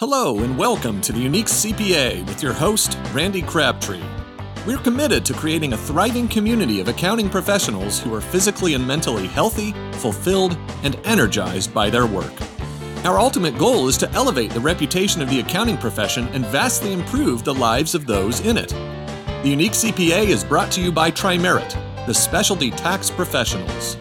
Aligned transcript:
Hello, 0.00 0.38
and 0.38 0.56
welcome 0.56 1.00
to 1.00 1.12
the 1.12 1.18
Unique 1.18 1.46
CPA 1.46 2.24
with 2.28 2.40
your 2.40 2.52
host, 2.52 2.96
Randy 3.12 3.42
Crabtree. 3.42 4.00
We're 4.64 4.78
committed 4.78 5.24
to 5.24 5.34
creating 5.34 5.72
a 5.72 5.76
thriving 5.76 6.28
community 6.28 6.78
of 6.78 6.86
accounting 6.86 7.28
professionals 7.28 7.98
who 7.98 8.14
are 8.14 8.20
physically 8.20 8.74
and 8.74 8.86
mentally 8.86 9.26
healthy, 9.26 9.72
fulfilled, 9.94 10.56
and 10.84 11.00
energized 11.04 11.74
by 11.74 11.90
their 11.90 12.06
work. 12.06 12.32
Our 13.04 13.18
ultimate 13.18 13.58
goal 13.58 13.88
is 13.88 13.98
to 13.98 14.10
elevate 14.12 14.52
the 14.52 14.60
reputation 14.60 15.20
of 15.20 15.30
the 15.30 15.40
accounting 15.40 15.76
profession 15.76 16.28
and 16.28 16.46
vastly 16.46 16.92
improve 16.92 17.42
the 17.42 17.54
lives 17.54 17.96
of 17.96 18.06
those 18.06 18.38
in 18.46 18.56
it. 18.56 18.68
The 19.42 19.50
Unique 19.50 19.72
CPA 19.72 20.28
is 20.28 20.44
brought 20.44 20.70
to 20.74 20.80
you 20.80 20.92
by 20.92 21.10
Trimerit, 21.10 21.74
the 22.06 22.14
specialty 22.14 22.70
tax 22.70 23.10
professionals. 23.10 23.96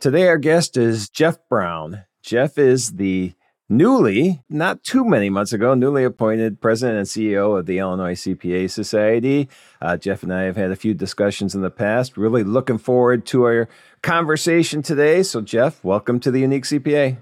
Today, 0.00 0.26
our 0.26 0.38
guest 0.38 0.76
is 0.76 1.08
Jeff 1.08 1.36
Brown. 1.48 2.06
Jeff 2.24 2.58
is 2.58 2.94
the 2.94 3.34
newly, 3.68 4.42
not 4.48 4.82
too 4.82 5.04
many 5.04 5.30
months 5.30 5.52
ago, 5.52 5.74
newly 5.74 6.04
appointed 6.04 6.60
president 6.60 6.98
and 6.98 7.06
CEO 7.06 7.58
of 7.58 7.66
the 7.66 7.78
Illinois 7.78 8.14
CPA 8.14 8.70
Society. 8.70 9.48
Uh, 9.80 9.96
Jeff 9.96 10.22
and 10.22 10.32
I 10.32 10.42
have 10.42 10.56
had 10.56 10.70
a 10.70 10.76
few 10.76 10.94
discussions 10.94 11.54
in 11.54 11.62
the 11.62 11.70
past. 11.70 12.16
Really 12.16 12.44
looking 12.44 12.78
forward 12.78 13.26
to 13.26 13.44
our 13.44 13.68
conversation 14.02 14.82
today. 14.82 15.22
So, 15.22 15.40
Jeff, 15.40 15.82
welcome 15.84 16.20
to 16.20 16.30
the 16.30 16.40
Unique 16.40 16.64
CPA. 16.64 17.16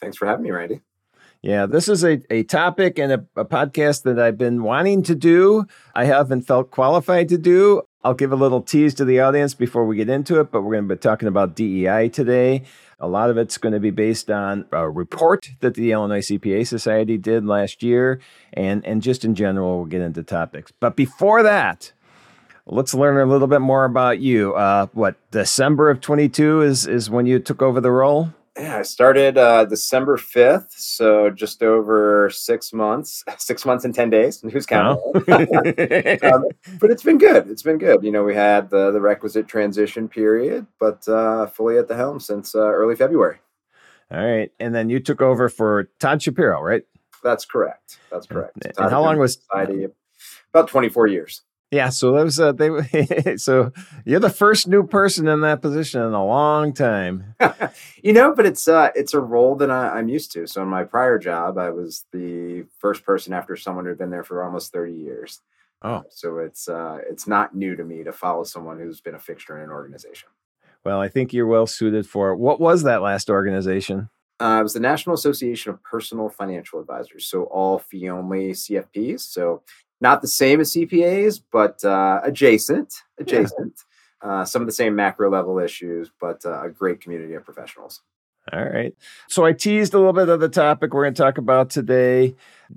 Thanks 0.00 0.16
for 0.16 0.26
having 0.26 0.44
me, 0.44 0.50
Randy. 0.50 0.80
Yeah, 1.42 1.66
this 1.66 1.88
is 1.88 2.04
a, 2.04 2.20
a 2.30 2.42
topic 2.42 2.98
and 2.98 3.12
a, 3.12 3.26
a 3.36 3.44
podcast 3.44 4.02
that 4.02 4.18
I've 4.18 4.38
been 4.38 4.62
wanting 4.62 5.02
to 5.04 5.14
do. 5.14 5.66
I 5.94 6.04
haven't 6.04 6.42
felt 6.42 6.70
qualified 6.70 7.28
to 7.28 7.38
do. 7.38 7.82
I'll 8.02 8.14
give 8.14 8.32
a 8.32 8.36
little 8.36 8.62
tease 8.62 8.94
to 8.94 9.04
the 9.04 9.20
audience 9.20 9.54
before 9.54 9.84
we 9.84 9.96
get 9.96 10.08
into 10.08 10.40
it, 10.40 10.50
but 10.50 10.62
we're 10.62 10.74
going 10.74 10.88
to 10.88 10.94
be 10.94 10.98
talking 10.98 11.28
about 11.28 11.56
DEI 11.56 12.08
today. 12.08 12.62
A 12.98 13.06
lot 13.06 13.28
of 13.28 13.36
it's 13.36 13.58
going 13.58 13.74
to 13.74 13.80
be 13.80 13.90
based 13.90 14.30
on 14.30 14.64
a 14.72 14.88
report 14.88 15.50
that 15.60 15.74
the 15.74 15.92
Illinois 15.92 16.20
CPA 16.20 16.66
Society 16.66 17.18
did 17.18 17.44
last 17.44 17.82
year, 17.82 18.20
and, 18.54 18.84
and 18.86 19.02
just 19.02 19.24
in 19.24 19.34
general, 19.34 19.78
we'll 19.78 19.86
get 19.86 20.00
into 20.00 20.22
topics. 20.22 20.72
But 20.80 20.96
before 20.96 21.42
that, 21.42 21.92
let's 22.64 22.94
learn 22.94 23.18
a 23.18 23.30
little 23.30 23.48
bit 23.48 23.60
more 23.60 23.84
about 23.84 24.20
you. 24.20 24.54
Uh, 24.54 24.86
what, 24.92 25.16
December 25.30 25.90
of 25.90 26.00
22 26.00 26.62
is, 26.62 26.86
is 26.86 27.10
when 27.10 27.26
you 27.26 27.38
took 27.38 27.60
over 27.60 27.82
the 27.82 27.90
role? 27.90 28.32
Yeah, 28.58 28.78
I 28.78 28.82
started 28.82 29.36
uh, 29.36 29.66
December 29.66 30.16
5th, 30.16 30.70
so 30.70 31.28
just 31.28 31.62
over 31.62 32.30
six 32.30 32.72
months, 32.72 33.22
six 33.38 33.66
months 33.66 33.84
and 33.84 33.94
10 33.94 34.08
days. 34.08 34.40
Who's 34.40 34.64
counting? 34.64 35.02
um, 35.14 36.44
but 36.80 36.90
it's 36.90 37.02
been 37.02 37.18
good. 37.18 37.50
It's 37.50 37.62
been 37.62 37.76
good. 37.76 38.02
You 38.02 38.10
know, 38.10 38.24
we 38.24 38.34
had 38.34 38.70
the, 38.70 38.90
the 38.92 39.00
requisite 39.00 39.46
transition 39.46 40.08
period, 40.08 40.66
but 40.80 41.06
uh, 41.06 41.46
fully 41.48 41.76
at 41.76 41.88
the 41.88 41.96
helm 41.96 42.18
since 42.18 42.54
uh, 42.54 42.60
early 42.60 42.96
February. 42.96 43.38
All 44.10 44.24
right. 44.24 44.50
And 44.58 44.74
then 44.74 44.88
you 44.88 45.00
took 45.00 45.20
over 45.20 45.48
for 45.48 45.90
Todd 45.98 46.22
Shapiro, 46.22 46.62
right? 46.62 46.82
That's 47.22 47.44
correct. 47.44 47.98
That's 48.10 48.26
correct. 48.26 48.56
And, 48.64 48.72
and 48.78 48.90
how 48.90 49.02
long 49.02 49.18
was 49.18 49.34
Society? 49.34 49.86
About 50.54 50.68
24 50.68 51.08
years. 51.08 51.42
Yeah, 51.72 51.88
so 51.88 52.12
that 52.12 52.24
was 52.24 52.38
uh, 52.38 52.52
they. 52.52 53.36
so 53.36 53.72
you're 54.04 54.20
the 54.20 54.30
first 54.30 54.68
new 54.68 54.86
person 54.86 55.26
in 55.26 55.40
that 55.40 55.62
position 55.62 56.00
in 56.00 56.12
a 56.12 56.24
long 56.24 56.72
time. 56.72 57.34
you 58.02 58.12
know, 58.12 58.34
but 58.34 58.46
it's 58.46 58.68
uh, 58.68 58.90
it's 58.94 59.14
a 59.14 59.20
role 59.20 59.56
that 59.56 59.70
I, 59.70 59.98
am 59.98 60.08
used 60.08 60.30
to. 60.32 60.46
So 60.46 60.62
in 60.62 60.68
my 60.68 60.84
prior 60.84 61.18
job, 61.18 61.58
I 61.58 61.70
was 61.70 62.04
the 62.12 62.66
first 62.78 63.04
person 63.04 63.32
after 63.32 63.56
someone 63.56 63.84
who'd 63.84 63.98
been 63.98 64.10
there 64.10 64.22
for 64.22 64.44
almost 64.44 64.72
30 64.72 64.92
years. 64.92 65.40
Oh, 65.82 66.04
so 66.08 66.38
it's 66.38 66.68
uh, 66.68 66.98
it's 67.10 67.26
not 67.26 67.56
new 67.56 67.74
to 67.74 67.82
me 67.82 68.04
to 68.04 68.12
follow 68.12 68.44
someone 68.44 68.78
who's 68.78 69.00
been 69.00 69.16
a 69.16 69.20
fixture 69.20 69.58
in 69.58 69.64
an 69.64 69.70
organization. 69.70 70.28
Well, 70.84 71.00
I 71.00 71.08
think 71.08 71.32
you're 71.32 71.48
well 71.48 71.66
suited 71.66 72.06
for 72.06 72.30
it. 72.30 72.36
What 72.36 72.60
was 72.60 72.84
that 72.84 73.02
last 73.02 73.28
organization? 73.28 74.08
Uh, 74.38 74.58
it 74.60 74.62
was 74.62 74.74
the 74.74 74.80
National 74.80 75.14
Association 75.14 75.72
of 75.72 75.82
Personal 75.82 76.28
Financial 76.28 76.78
Advisors, 76.78 77.26
so 77.26 77.44
all 77.44 77.78
fee 77.78 78.08
only 78.08 78.52
CFPs. 78.52 79.20
So 79.20 79.62
not 80.00 80.22
the 80.22 80.28
same 80.28 80.60
as 80.60 80.72
CPAs, 80.72 81.40
but 81.52 81.84
uh, 81.84 82.20
adjacent, 82.22 82.94
adjacent. 83.18 83.74
Yeah. 83.76 83.82
Uh, 84.22 84.44
some 84.44 84.62
of 84.62 84.66
the 84.66 84.72
same 84.72 84.96
macro 84.96 85.30
level 85.30 85.58
issues, 85.58 86.10
but 86.20 86.44
uh, 86.44 86.64
a 86.64 86.70
great 86.70 87.00
community 87.00 87.34
of 87.34 87.44
professionals. 87.44 88.00
All 88.52 88.64
right. 88.64 88.94
So 89.28 89.44
I 89.44 89.52
teased 89.52 89.92
a 89.92 89.98
little 89.98 90.12
bit 90.12 90.28
of 90.28 90.40
the 90.40 90.48
topic 90.48 90.94
we're 90.94 91.04
going 91.04 91.14
to 91.14 91.22
talk 91.22 91.38
about 91.38 91.70
today 91.70 92.34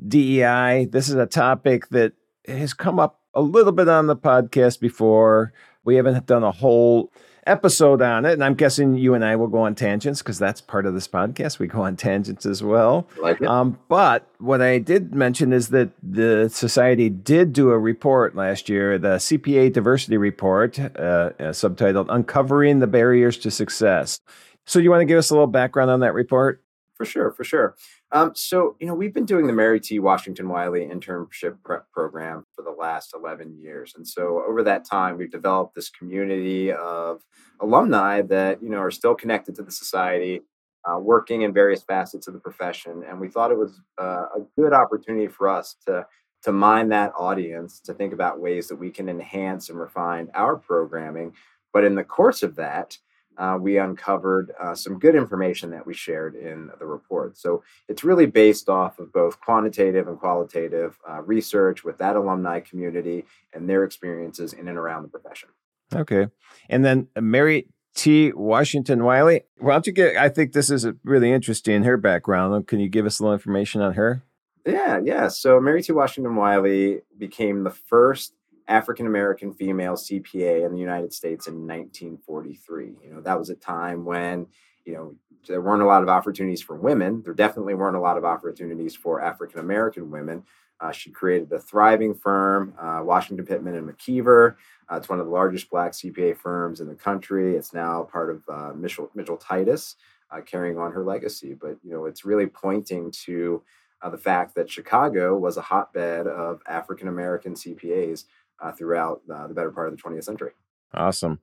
DEI. 0.07 0.87
This 0.91 1.09
is 1.09 1.15
a 1.15 1.25
topic 1.25 1.89
that 1.89 2.13
has 2.47 2.73
come 2.73 2.99
up 2.99 3.19
a 3.33 3.41
little 3.41 3.71
bit 3.71 3.87
on 3.87 4.07
the 4.07 4.15
podcast 4.15 4.79
before. 4.79 5.53
We 5.83 5.95
haven't 5.95 6.25
done 6.25 6.43
a 6.43 6.51
whole 6.51 7.11
episode 7.49 8.01
on 8.01 8.25
it. 8.25 8.33
And 8.33 8.43
I'm 8.43 8.53
guessing 8.53 8.95
you 8.95 9.13
and 9.13 9.25
I 9.25 9.35
will 9.35 9.47
go 9.47 9.59
on 9.59 9.75
tangents 9.75 10.21
because 10.21 10.37
that's 10.37 10.61
part 10.61 10.85
of 10.85 10.93
this 10.93 11.07
podcast. 11.07 11.59
We 11.59 11.67
go 11.67 11.81
on 11.81 11.95
tangents 11.95 12.45
as 12.45 12.61
well. 12.63 13.07
Like 13.21 13.41
um, 13.41 13.79
but 13.89 14.27
what 14.37 14.61
I 14.61 14.77
did 14.77 15.13
mention 15.13 15.51
is 15.51 15.69
that 15.69 15.89
the 16.03 16.49
society 16.49 17.09
did 17.09 17.53
do 17.53 17.71
a 17.71 17.79
report 17.79 18.35
last 18.35 18.69
year, 18.69 18.97
the 18.97 19.17
CPA 19.17 19.73
Diversity 19.73 20.17
Report, 20.17 20.79
uh, 20.79 20.83
uh, 20.83 21.31
subtitled 21.51 22.07
Uncovering 22.09 22.79
the 22.79 22.87
Barriers 22.87 23.37
to 23.39 23.51
Success. 23.51 24.19
So, 24.65 24.77
you 24.77 24.91
want 24.91 25.01
to 25.01 25.05
give 25.05 25.17
us 25.17 25.31
a 25.31 25.33
little 25.33 25.47
background 25.47 25.89
on 25.89 26.01
that 26.01 26.13
report? 26.13 26.61
For 26.95 27.05
sure, 27.05 27.31
for 27.31 27.43
sure. 27.43 27.75
Um, 28.11 28.31
so, 28.35 28.75
you 28.79 28.87
know, 28.87 28.95
we've 28.95 29.13
been 29.13 29.25
doing 29.25 29.45
the 29.45 29.53
Mary 29.53 29.79
T. 29.79 29.99
Washington 29.99 30.49
Wiley 30.49 30.87
internship 30.87 31.57
prep 31.63 31.91
program 31.91 32.43
for 32.55 32.63
the 32.63 32.71
last 32.71 33.13
11 33.13 33.55
years. 33.59 33.93
And 33.95 34.07
so, 34.07 34.43
over 34.47 34.63
that 34.63 34.83
time, 34.83 35.17
we've 35.17 35.31
developed 35.31 35.75
this 35.75 35.89
community 35.89 36.71
of 36.71 37.21
alumni 37.59 38.21
that, 38.23 38.63
you 38.63 38.69
know, 38.69 38.79
are 38.79 38.89
still 38.91 39.13
connected 39.13 39.55
to 39.55 39.63
the 39.63 39.71
society, 39.71 40.41
uh, 40.85 40.97
working 40.97 41.43
in 41.43 41.53
various 41.53 41.83
facets 41.83 42.27
of 42.27 42.33
the 42.33 42.39
profession. 42.39 43.03
And 43.07 43.19
we 43.19 43.29
thought 43.29 43.51
it 43.51 43.57
was 43.57 43.79
uh, 44.01 44.25
a 44.35 44.41
good 44.57 44.73
opportunity 44.73 45.27
for 45.27 45.47
us 45.47 45.75
to 45.85 46.07
to 46.41 46.51
mine 46.53 46.89
that 46.89 47.11
audience 47.17 47.81
to 47.81 47.93
think 47.93 48.13
about 48.13 48.39
ways 48.39 48.69
that 48.69 48.77
we 48.77 48.89
can 48.89 49.09
enhance 49.09 49.69
and 49.69 49.77
refine 49.77 50.29
our 50.33 50.55
programming. 50.55 51.33
But 51.73 51.83
in 51.83 51.95
the 51.95 52.03
course 52.03 52.43
of 52.43 52.55
that, 52.55 52.97
uh, 53.39 53.57
we 53.59 53.77
uncovered 53.77 54.51
uh, 54.61 54.75
some 54.75 54.99
good 54.99 55.15
information 55.15 55.71
that 55.71 55.87
we 55.87 55.93
shared 55.93 56.35
in 56.35 56.69
the 56.77 56.85
report. 56.85 57.37
So 57.37 57.63
it's 57.87 58.03
really 58.03 58.25
based 58.25 58.67
off 58.67 58.99
of 58.99 59.13
both 59.13 59.39
quantitative 59.39 60.07
and 60.07 60.19
qualitative 60.19 60.99
uh, 61.09 61.21
research 61.21 61.83
with 61.83 61.97
that 61.99 62.15
alumni 62.15 62.59
community 62.59 63.25
and 63.53 63.69
their 63.69 63.83
experiences 63.85 64.51
in 64.53 64.67
and 64.67 64.77
around 64.77 65.03
the 65.03 65.07
profession. 65.07 65.49
Okay. 65.95 66.27
And 66.69 66.83
then 66.83 67.07
uh, 67.15 67.21
Mary 67.21 67.69
T. 67.95 68.31
Washington 68.33 69.03
Wiley, 69.03 69.41
why 69.57 69.73
don't 69.73 69.87
you 69.87 69.93
get, 69.93 70.17
I 70.17 70.29
think 70.29 70.51
this 70.51 70.69
is 70.69 70.85
really 71.03 71.31
interesting, 71.31 71.83
her 71.83 71.97
background. 71.97 72.67
Can 72.67 72.79
you 72.79 72.89
give 72.89 73.05
us 73.05 73.19
a 73.19 73.23
little 73.23 73.33
information 73.33 73.81
on 73.81 73.93
her? 73.93 74.23
Yeah, 74.65 74.99
yeah. 75.03 75.29
So 75.29 75.59
Mary 75.59 75.81
T. 75.81 75.93
Washington 75.93 76.35
Wiley 76.35 77.01
became 77.17 77.63
the 77.63 77.71
first 77.71 78.33
African 78.69 79.07
American 79.07 79.51
female 79.53 79.95
CPA 79.95 80.65
in 80.65 80.71
the 80.71 80.79
United 80.79 81.11
States 81.11 81.47
in 81.47 81.67
1943. 81.67 82.85
You 83.03 83.13
know, 83.13 83.21
that 83.21 83.37
was 83.37 83.49
a 83.49 83.55
time 83.55 84.05
when, 84.05 84.47
you 84.85 84.93
know, 84.93 85.15
there 85.47 85.61
weren't 85.61 85.81
a 85.81 85.87
lot 85.87 86.03
of 86.03 86.09
opportunities 86.09 86.61
for 86.61 86.75
women. 86.75 87.23
There 87.23 87.33
definitely 87.33 87.73
weren't 87.73 87.95
a 87.95 88.01
lot 88.01 88.17
of 88.17 88.25
opportunities 88.25 88.95
for 88.95 89.21
African 89.21 89.59
American 89.59 90.11
women. 90.11 90.43
Uh, 90.79 90.91
she 90.91 91.09
created 91.09 91.51
a 91.51 91.59
thriving 91.59 92.13
firm, 92.13 92.73
uh, 92.79 93.01
Washington 93.03 93.45
Pittman 93.45 93.75
and 93.75 93.89
McKeever. 93.89 94.55
Uh, 94.89 94.95
it's 94.95 95.09
one 95.09 95.19
of 95.19 95.25
the 95.25 95.31
largest 95.31 95.69
black 95.69 95.91
CPA 95.91 96.37
firms 96.37 96.79
in 96.79 96.87
the 96.87 96.95
country. 96.95 97.55
It's 97.55 97.73
now 97.73 98.03
part 98.03 98.29
of 98.29 98.43
uh, 98.47 98.73
Mitchell, 98.73 99.09
Mitchell 99.13 99.35
Titus, 99.35 99.95
uh, 100.31 100.41
carrying 100.41 100.77
on 100.77 100.91
her 100.93 101.03
legacy. 101.03 101.53
But 101.53 101.77
you 101.83 101.91
know, 101.91 102.05
it's 102.05 102.23
really 102.23 102.47
pointing 102.47 103.11
to 103.25 103.61
uh, 104.01 104.09
the 104.09 104.17
fact 104.17 104.55
that 104.55 104.69
Chicago 104.69 105.37
was 105.37 105.57
a 105.57 105.61
hotbed 105.61 106.27
of 106.27 106.61
African 106.67 107.07
American 107.07 107.53
CPAs 107.53 108.25
uh, 108.61 108.71
throughout 108.71 109.21
uh, 109.33 109.47
the 109.47 109.53
better 109.53 109.71
part 109.71 109.87
of 109.87 109.95
the 109.95 110.01
20th 110.01 110.23
century. 110.23 110.51
Awesome. 110.93 111.39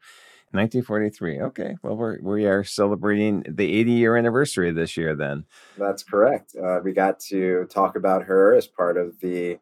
1943. 0.52 1.40
Okay. 1.40 1.76
Well, 1.82 1.96
we're, 1.96 2.18
we 2.22 2.46
are 2.46 2.64
celebrating 2.64 3.44
the 3.48 3.78
80 3.78 3.92
year 3.92 4.16
anniversary 4.16 4.72
this 4.72 4.96
year 4.96 5.14
then. 5.14 5.44
That's 5.76 6.02
correct. 6.02 6.54
Uh, 6.56 6.80
we 6.82 6.92
got 6.92 7.20
to 7.20 7.66
talk 7.66 7.96
about 7.96 8.24
her 8.24 8.54
as 8.54 8.66
part 8.66 8.96
of 8.96 9.18
the 9.20 9.58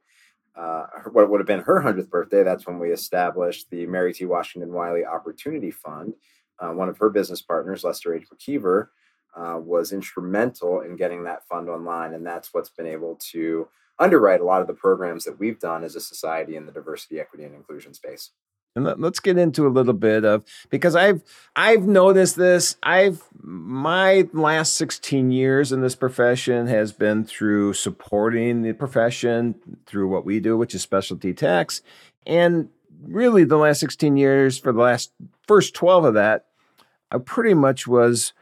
uh, 0.56 0.86
what 1.10 1.28
would 1.30 1.40
have 1.40 1.48
been 1.48 1.60
her 1.60 1.82
100th 1.82 2.08
birthday. 2.10 2.44
That's 2.44 2.66
when 2.66 2.78
we 2.78 2.92
established 2.92 3.70
the 3.70 3.86
Mary 3.86 4.12
T. 4.12 4.24
Washington 4.24 4.72
Wiley 4.72 5.04
Opportunity 5.04 5.70
Fund. 5.70 6.14
Uh, 6.60 6.70
one 6.70 6.88
of 6.88 6.96
her 6.98 7.10
business 7.10 7.42
partners, 7.42 7.82
Lester 7.82 8.14
H. 8.14 8.26
McKeever, 8.32 8.88
uh, 9.36 9.58
was 9.58 9.92
instrumental 9.92 10.82
in 10.82 10.94
getting 10.94 11.24
that 11.24 11.46
fund 11.48 11.68
online. 11.68 12.14
And 12.14 12.24
that's 12.24 12.54
what's 12.54 12.70
been 12.70 12.86
able 12.86 13.18
to 13.32 13.66
underwrite 13.98 14.40
a 14.40 14.44
lot 14.44 14.60
of 14.60 14.66
the 14.66 14.74
programs 14.74 15.24
that 15.24 15.38
we've 15.38 15.58
done 15.58 15.84
as 15.84 15.94
a 15.94 16.00
society 16.00 16.56
in 16.56 16.66
the 16.66 16.72
diversity, 16.72 17.20
equity, 17.20 17.44
and 17.44 17.54
inclusion 17.54 17.94
space. 17.94 18.30
And 18.76 18.84
let's 19.00 19.20
get 19.20 19.38
into 19.38 19.68
a 19.68 19.70
little 19.70 19.92
bit 19.92 20.24
of 20.24 20.44
because 20.68 20.96
I've 20.96 21.22
I've 21.54 21.86
noticed 21.86 22.34
this. 22.34 22.76
I've 22.82 23.22
my 23.40 24.28
last 24.32 24.74
16 24.74 25.30
years 25.30 25.70
in 25.70 25.80
this 25.80 25.94
profession 25.94 26.66
has 26.66 26.90
been 26.90 27.24
through 27.24 27.74
supporting 27.74 28.62
the 28.62 28.72
profession 28.72 29.54
through 29.86 30.08
what 30.08 30.24
we 30.24 30.40
do, 30.40 30.56
which 30.56 30.74
is 30.74 30.82
specialty 30.82 31.32
tax. 31.32 31.82
And 32.26 32.68
really 33.06 33.44
the 33.44 33.58
last 33.58 33.78
16 33.78 34.16
years 34.16 34.58
for 34.58 34.72
the 34.72 34.80
last 34.80 35.12
first 35.46 35.74
12 35.74 36.06
of 36.06 36.14
that, 36.14 36.46
I 37.12 37.18
pretty 37.18 37.54
much 37.54 37.86
was 37.86 38.32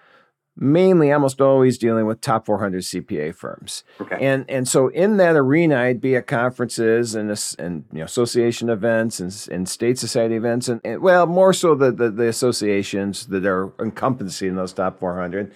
mainly 0.57 1.11
almost 1.13 1.41
always 1.41 1.79
dealing 1.79 2.07
with 2.07 2.21
top 2.21 2.47
400 2.47 2.83
CPA 2.83 3.35
firms. 3.35 3.85
Okay. 4.01 4.19
And 4.21 4.45
and 4.49 4.69
so 4.69 4.89
in 4.89 5.17
that 5.17 5.37
arena, 5.37 5.77
I'd 5.77 6.01
be 6.01 6.17
at 6.17 6.27
conferences 6.27 7.15
and 7.15 7.31
and 7.59 7.85
you 7.93 7.99
know 7.99 8.05
association 8.05 8.69
events 8.69 9.21
and, 9.21 9.49
and 9.51 9.69
state 9.69 9.99
society 9.99 10.37
events 10.37 10.69
and, 10.69 10.81
and 10.85 11.01
well 11.01 11.27
more 11.27 11.53
so 11.53 11.75
the, 11.75 11.91
the 11.91 12.11
the 12.11 12.29
associations 12.29 13.27
that 13.29 13.47
are 13.47 13.73
encompassing 13.81 14.57
those 14.57 14.73
top 14.73 15.01
400. 15.01 15.53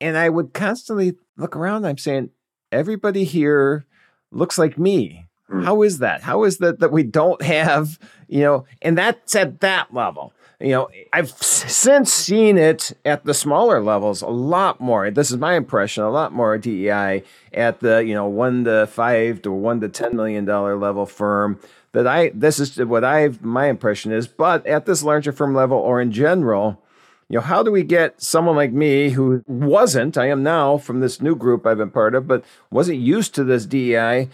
And 0.00 0.18
I 0.18 0.28
would 0.28 0.52
constantly 0.52 1.14
look 1.38 1.56
around. 1.56 1.86
I'm 1.86 1.98
saying 1.98 2.30
everybody 2.70 3.24
here 3.24 3.86
looks 4.30 4.58
like 4.58 4.78
me. 4.78 5.26
Mm. 5.50 5.64
How 5.64 5.82
is 5.82 5.98
that? 5.98 6.22
How 6.22 6.44
is 6.44 6.58
that 6.58 6.80
that 6.80 6.92
we 6.92 7.04
don't 7.04 7.40
have 7.40 7.98
you 8.28 8.40
know? 8.40 8.66
And 8.82 8.98
that's 8.98 9.34
at 9.34 9.60
that 9.60 9.94
level 9.94 10.34
you 10.60 10.70
know, 10.70 10.88
I've 11.12 11.30
since 11.30 12.12
seen 12.12 12.56
it 12.56 12.96
at 13.04 13.24
the 13.24 13.34
smaller 13.34 13.80
levels 13.80 14.22
a 14.22 14.28
lot 14.28 14.80
more. 14.80 15.10
This 15.10 15.30
is 15.30 15.36
my 15.36 15.54
impression, 15.54 16.02
a 16.02 16.10
lot 16.10 16.32
more 16.32 16.56
DEI 16.56 17.22
at 17.52 17.80
the, 17.80 17.98
you 17.98 18.14
know, 18.14 18.26
one 18.26 18.64
to 18.64 18.86
five 18.86 19.42
to 19.42 19.52
one 19.52 19.80
to 19.80 19.88
ten 19.88 20.16
million 20.16 20.44
dollar 20.44 20.76
level 20.76 21.04
firm. 21.04 21.60
That 21.92 22.06
I 22.06 22.30
this 22.34 22.58
is 22.58 22.76
what 22.78 23.04
I've 23.04 23.42
my 23.42 23.66
impression 23.66 24.12
is, 24.12 24.26
but 24.26 24.66
at 24.66 24.86
this 24.86 25.02
larger 25.02 25.32
firm 25.32 25.54
level 25.54 25.78
or 25.78 26.00
in 26.00 26.12
general, 26.12 26.82
you 27.28 27.36
know, 27.36 27.42
how 27.42 27.62
do 27.62 27.70
we 27.70 27.82
get 27.82 28.20
someone 28.22 28.56
like 28.56 28.72
me 28.72 29.10
who 29.10 29.42
wasn't, 29.46 30.16
I 30.16 30.28
am 30.28 30.42
now 30.42 30.78
from 30.78 31.00
this 31.00 31.20
new 31.20 31.34
group 31.34 31.66
I've 31.66 31.78
been 31.78 31.90
part 31.90 32.14
of, 32.14 32.26
but 32.28 32.44
wasn't 32.70 32.98
used 32.98 33.34
to 33.34 33.44
this 33.44 33.66
DEI 33.66 34.28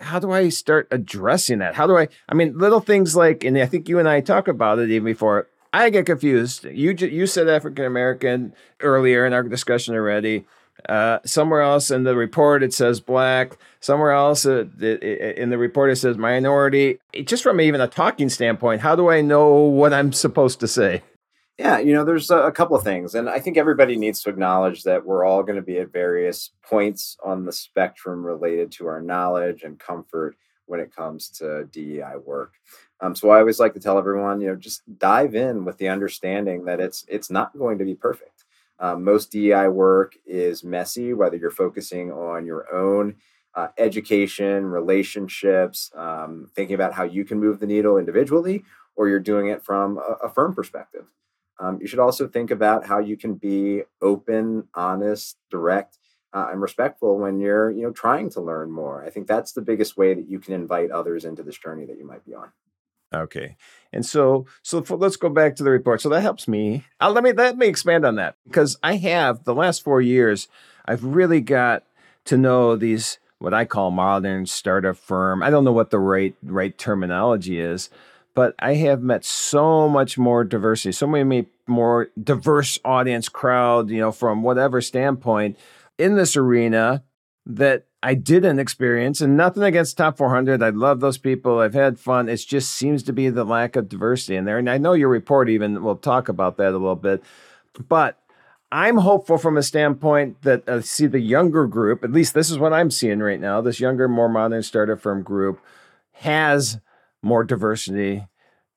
how 0.00 0.18
do 0.18 0.32
I 0.32 0.48
start 0.48 0.88
addressing 0.90 1.58
that? 1.58 1.74
How 1.74 1.86
do 1.86 1.96
I? 1.96 2.08
I 2.28 2.34
mean, 2.34 2.58
little 2.58 2.80
things 2.80 3.14
like, 3.14 3.44
and 3.44 3.56
I 3.58 3.66
think 3.66 3.88
you 3.88 3.98
and 3.98 4.08
I 4.08 4.20
talk 4.20 4.48
about 4.48 4.78
it 4.78 4.90
even 4.90 5.04
before. 5.04 5.48
I 5.72 5.90
get 5.90 6.06
confused. 6.06 6.64
You 6.64 6.92
you 6.92 7.26
said 7.26 7.48
African 7.48 7.84
American 7.84 8.54
earlier 8.80 9.24
in 9.24 9.32
our 9.32 9.42
discussion 9.42 9.94
already. 9.94 10.46
Uh, 10.88 11.18
somewhere 11.26 11.60
else 11.60 11.90
in 11.90 12.04
the 12.04 12.16
report 12.16 12.62
it 12.62 12.72
says 12.72 13.00
black. 13.00 13.56
Somewhere 13.80 14.12
else 14.12 14.46
uh, 14.46 14.64
in 14.80 15.50
the 15.50 15.58
report 15.58 15.90
it 15.90 15.96
says 15.96 16.16
minority. 16.16 16.98
It, 17.12 17.28
just 17.28 17.42
from 17.42 17.60
even 17.60 17.80
a 17.80 17.86
talking 17.86 18.30
standpoint, 18.30 18.80
how 18.80 18.96
do 18.96 19.10
I 19.10 19.20
know 19.20 19.54
what 19.54 19.92
I'm 19.92 20.12
supposed 20.12 20.58
to 20.60 20.68
say? 20.68 21.02
Yeah, 21.60 21.78
you 21.78 21.92
know, 21.92 22.04
there's 22.04 22.30
a, 22.30 22.50
couple 22.50 22.74
of 22.74 22.82
things, 22.82 23.14
and 23.14 23.28
I 23.28 23.38
think 23.38 23.58
everybody 23.58 23.94
needs 23.94 24.22
to 24.22 24.30
acknowledge 24.30 24.82
that 24.84 25.04
we're 25.04 25.26
all 25.26 25.42
going 25.42 25.56
to 25.56 25.62
be 25.62 25.76
at 25.76 25.92
various 25.92 26.52
points 26.62 27.18
on 27.22 27.44
the 27.44 27.52
spectrum 27.52 28.24
related 28.24 28.72
to 28.72 28.86
our 28.86 29.02
knowledge 29.02 29.62
and 29.62 29.78
comfort 29.78 30.36
when 30.64 30.80
it 30.80 30.96
comes 30.96 31.28
to 31.32 31.64
DEI 31.64 32.16
work. 32.24 32.54
Um, 33.02 33.14
so 33.14 33.28
I 33.28 33.40
always 33.40 33.60
like 33.60 33.74
to 33.74 33.78
tell 33.78 33.98
everyone, 33.98 34.40
you 34.40 34.48
know, 34.48 34.56
just 34.56 34.80
dive 34.98 35.34
in 35.34 35.66
with 35.66 35.76
the 35.76 35.88
understanding 35.88 36.64
that 36.64 36.80
it's 36.80 37.04
it's 37.08 37.30
not 37.30 37.58
going 37.58 37.76
to 37.76 37.84
be 37.84 37.94
perfect. 37.94 38.46
Um, 38.78 39.04
most 39.04 39.30
DEI 39.30 39.68
work 39.68 40.14
is 40.24 40.64
messy, 40.64 41.12
whether 41.12 41.36
you're 41.36 41.50
focusing 41.50 42.10
on 42.10 42.46
your 42.46 42.74
own 42.74 43.16
uh, 43.54 43.68
education, 43.76 44.64
relationships, 44.64 45.90
um, 45.94 46.48
thinking 46.54 46.74
about 46.74 46.94
how 46.94 47.04
you 47.04 47.26
can 47.26 47.38
move 47.38 47.60
the 47.60 47.66
needle 47.66 47.98
individually, 47.98 48.64
or 48.96 49.10
you're 49.10 49.20
doing 49.20 49.48
it 49.48 49.62
from 49.62 49.98
a, 49.98 50.24
a 50.24 50.30
firm 50.30 50.54
perspective. 50.54 51.04
Um, 51.60 51.78
you 51.80 51.86
should 51.86 51.98
also 51.98 52.26
think 52.26 52.50
about 52.50 52.86
how 52.86 52.98
you 52.98 53.16
can 53.16 53.34
be 53.34 53.82
open, 54.00 54.68
honest, 54.74 55.36
direct, 55.50 55.98
uh, 56.32 56.48
and 56.50 56.60
respectful 56.60 57.18
when 57.18 57.38
you're, 57.38 57.70
you 57.70 57.82
know, 57.82 57.90
trying 57.90 58.30
to 58.30 58.40
learn 58.40 58.70
more. 58.70 59.04
I 59.04 59.10
think 59.10 59.26
that's 59.26 59.52
the 59.52 59.60
biggest 59.60 59.96
way 59.96 60.14
that 60.14 60.28
you 60.28 60.38
can 60.38 60.54
invite 60.54 60.90
others 60.90 61.24
into 61.24 61.42
this 61.42 61.58
journey 61.58 61.84
that 61.86 61.98
you 61.98 62.06
might 62.06 62.24
be 62.24 62.34
on. 62.34 62.50
Okay. 63.12 63.56
And 63.92 64.06
so, 64.06 64.46
so 64.62 64.82
for, 64.82 64.96
let's 64.96 65.16
go 65.16 65.28
back 65.28 65.56
to 65.56 65.64
the 65.64 65.70
report. 65.70 66.00
So 66.00 66.08
that 66.10 66.20
helps 66.20 66.46
me. 66.46 66.84
I'll, 67.00 67.12
let 67.12 67.24
me 67.24 67.32
let 67.32 67.58
me 67.58 67.66
expand 67.66 68.04
on 68.06 68.14
that 68.16 68.36
because 68.46 68.78
I 68.82 68.96
have 68.96 69.44
the 69.44 69.54
last 69.54 69.82
four 69.82 70.00
years. 70.00 70.48
I've 70.86 71.04
really 71.04 71.40
got 71.40 71.84
to 72.26 72.36
know 72.36 72.76
these 72.76 73.18
what 73.40 73.52
I 73.52 73.64
call 73.64 73.90
modern 73.90 74.46
startup 74.46 74.96
firm. 74.96 75.42
I 75.42 75.50
don't 75.50 75.64
know 75.64 75.72
what 75.72 75.90
the 75.90 75.98
right 75.98 76.34
right 76.42 76.76
terminology 76.78 77.58
is, 77.58 77.90
but 78.34 78.54
I 78.58 78.74
have 78.74 79.02
met 79.02 79.24
so 79.24 79.88
much 79.88 80.16
more 80.18 80.44
diversity, 80.44 80.92
so 80.92 81.06
many 81.06 81.46
more 81.66 82.08
diverse 82.22 82.78
audience 82.84 83.28
crowd. 83.28 83.90
You 83.90 83.98
know, 83.98 84.12
from 84.12 84.42
whatever 84.42 84.80
standpoint 84.80 85.58
in 85.98 86.16
this 86.16 86.36
arena 86.36 87.04
that 87.46 87.86
I 88.02 88.14
didn't 88.14 88.58
experience, 88.58 89.20
and 89.20 89.36
nothing 89.36 89.62
against 89.62 89.98
top 89.98 90.16
400. 90.16 90.62
I 90.62 90.70
love 90.70 91.00
those 91.00 91.18
people. 91.18 91.58
I've 91.58 91.74
had 91.74 91.98
fun. 91.98 92.28
It 92.28 92.36
just 92.36 92.70
seems 92.70 93.02
to 93.04 93.12
be 93.12 93.28
the 93.28 93.44
lack 93.44 93.76
of 93.76 93.88
diversity 93.88 94.36
in 94.36 94.46
there. 94.46 94.58
And 94.58 94.70
I 94.70 94.78
know 94.78 94.94
your 94.94 95.08
report 95.08 95.50
even 95.50 95.82
will 95.82 95.96
talk 95.96 96.28
about 96.28 96.56
that 96.56 96.70
a 96.70 96.78
little 96.78 96.96
bit. 96.96 97.22
But 97.88 98.18
I'm 98.72 98.98
hopeful 98.98 99.36
from 99.36 99.56
a 99.56 99.62
standpoint 99.62 100.42
that 100.42 100.62
I 100.66 100.72
uh, 100.72 100.80
see 100.80 101.06
the 101.06 101.20
younger 101.20 101.66
group, 101.66 102.04
at 102.04 102.12
least 102.12 102.34
this 102.34 102.50
is 102.50 102.58
what 102.58 102.72
I'm 102.72 102.90
seeing 102.90 103.18
right 103.18 103.40
now, 103.40 103.60
this 103.60 103.80
younger, 103.80 104.08
more 104.08 104.28
modern 104.28 104.62
startup 104.62 105.00
firm 105.00 105.22
group 105.22 105.60
has 106.12 106.78
more 107.22 107.44
diversity, 107.44 108.26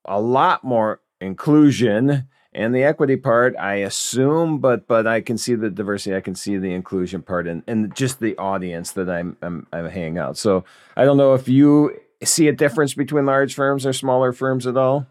a 0.06 0.19
lot 0.19 0.63
more 0.63 1.01
inclusion 1.22 2.28
and 2.54 2.75
the 2.75 2.84
equity 2.84 3.16
part 3.16 3.56
i 3.57 3.75
assume 3.75 4.60
but 4.60 4.88
but 4.88 5.07
i 5.07 5.22
can 5.22 5.38
see 5.38 5.56
the 5.56 5.69
diversity 5.69 6.16
i 6.16 6.22
can 6.22 6.36
see 6.36 6.57
the 6.57 6.74
inclusion 6.74 7.22
part 7.22 7.48
and 7.48 7.63
and 7.68 7.95
just 7.95 8.19
the 8.19 8.38
audience 8.38 8.92
that 8.92 9.10
i'm 9.10 9.36
i'm, 9.42 9.68
I'm 9.72 9.90
hanging 9.90 10.18
out. 10.18 10.38
So 10.38 10.63
i 10.95 11.06
don't 11.06 11.18
know 11.18 11.34
if 11.34 11.48
you 11.48 11.98
see 12.24 12.48
a 12.48 12.54
difference 12.54 12.94
between 12.94 13.25
large 13.25 13.54
firms 13.54 13.86
or 13.86 13.94
smaller 13.94 14.31
firms 14.31 14.68
at 14.68 14.78
all? 14.78 15.07